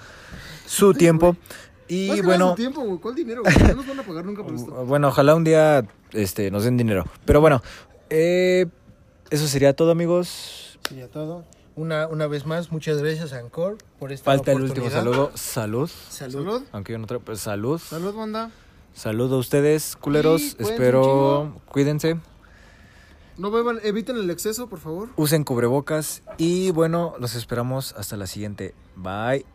[0.67, 1.35] su tiempo.
[1.87, 2.49] Y que nada bueno...
[2.51, 2.99] su tiempo, güey.
[2.99, 3.41] ¿Cuál dinero?
[3.43, 4.71] No nos van a pagar nunca por esto.
[4.85, 7.05] Bueno, ojalá un día este, nos den dinero.
[7.25, 7.63] Pero bueno,
[8.11, 8.67] eh,
[9.29, 10.77] eso sería todo, amigos.
[10.87, 11.43] Sería todo.
[11.75, 15.31] Una, una vez más, muchas gracias, Ancor, por esta Falta el último saludo.
[15.35, 15.89] Salud.
[16.09, 16.33] Salud.
[16.41, 16.63] Salud.
[16.73, 17.79] Aunque yo no traigo, pues salud.
[17.79, 18.51] Salud, banda.
[18.93, 20.57] Salud a ustedes, culeros.
[20.59, 22.17] Espero cuídense,
[23.37, 25.09] No beban, eviten el exceso, por favor.
[25.15, 28.73] usen cubrebocas y bueno, los esperamos hasta la siguiente.
[28.97, 29.45] Bye.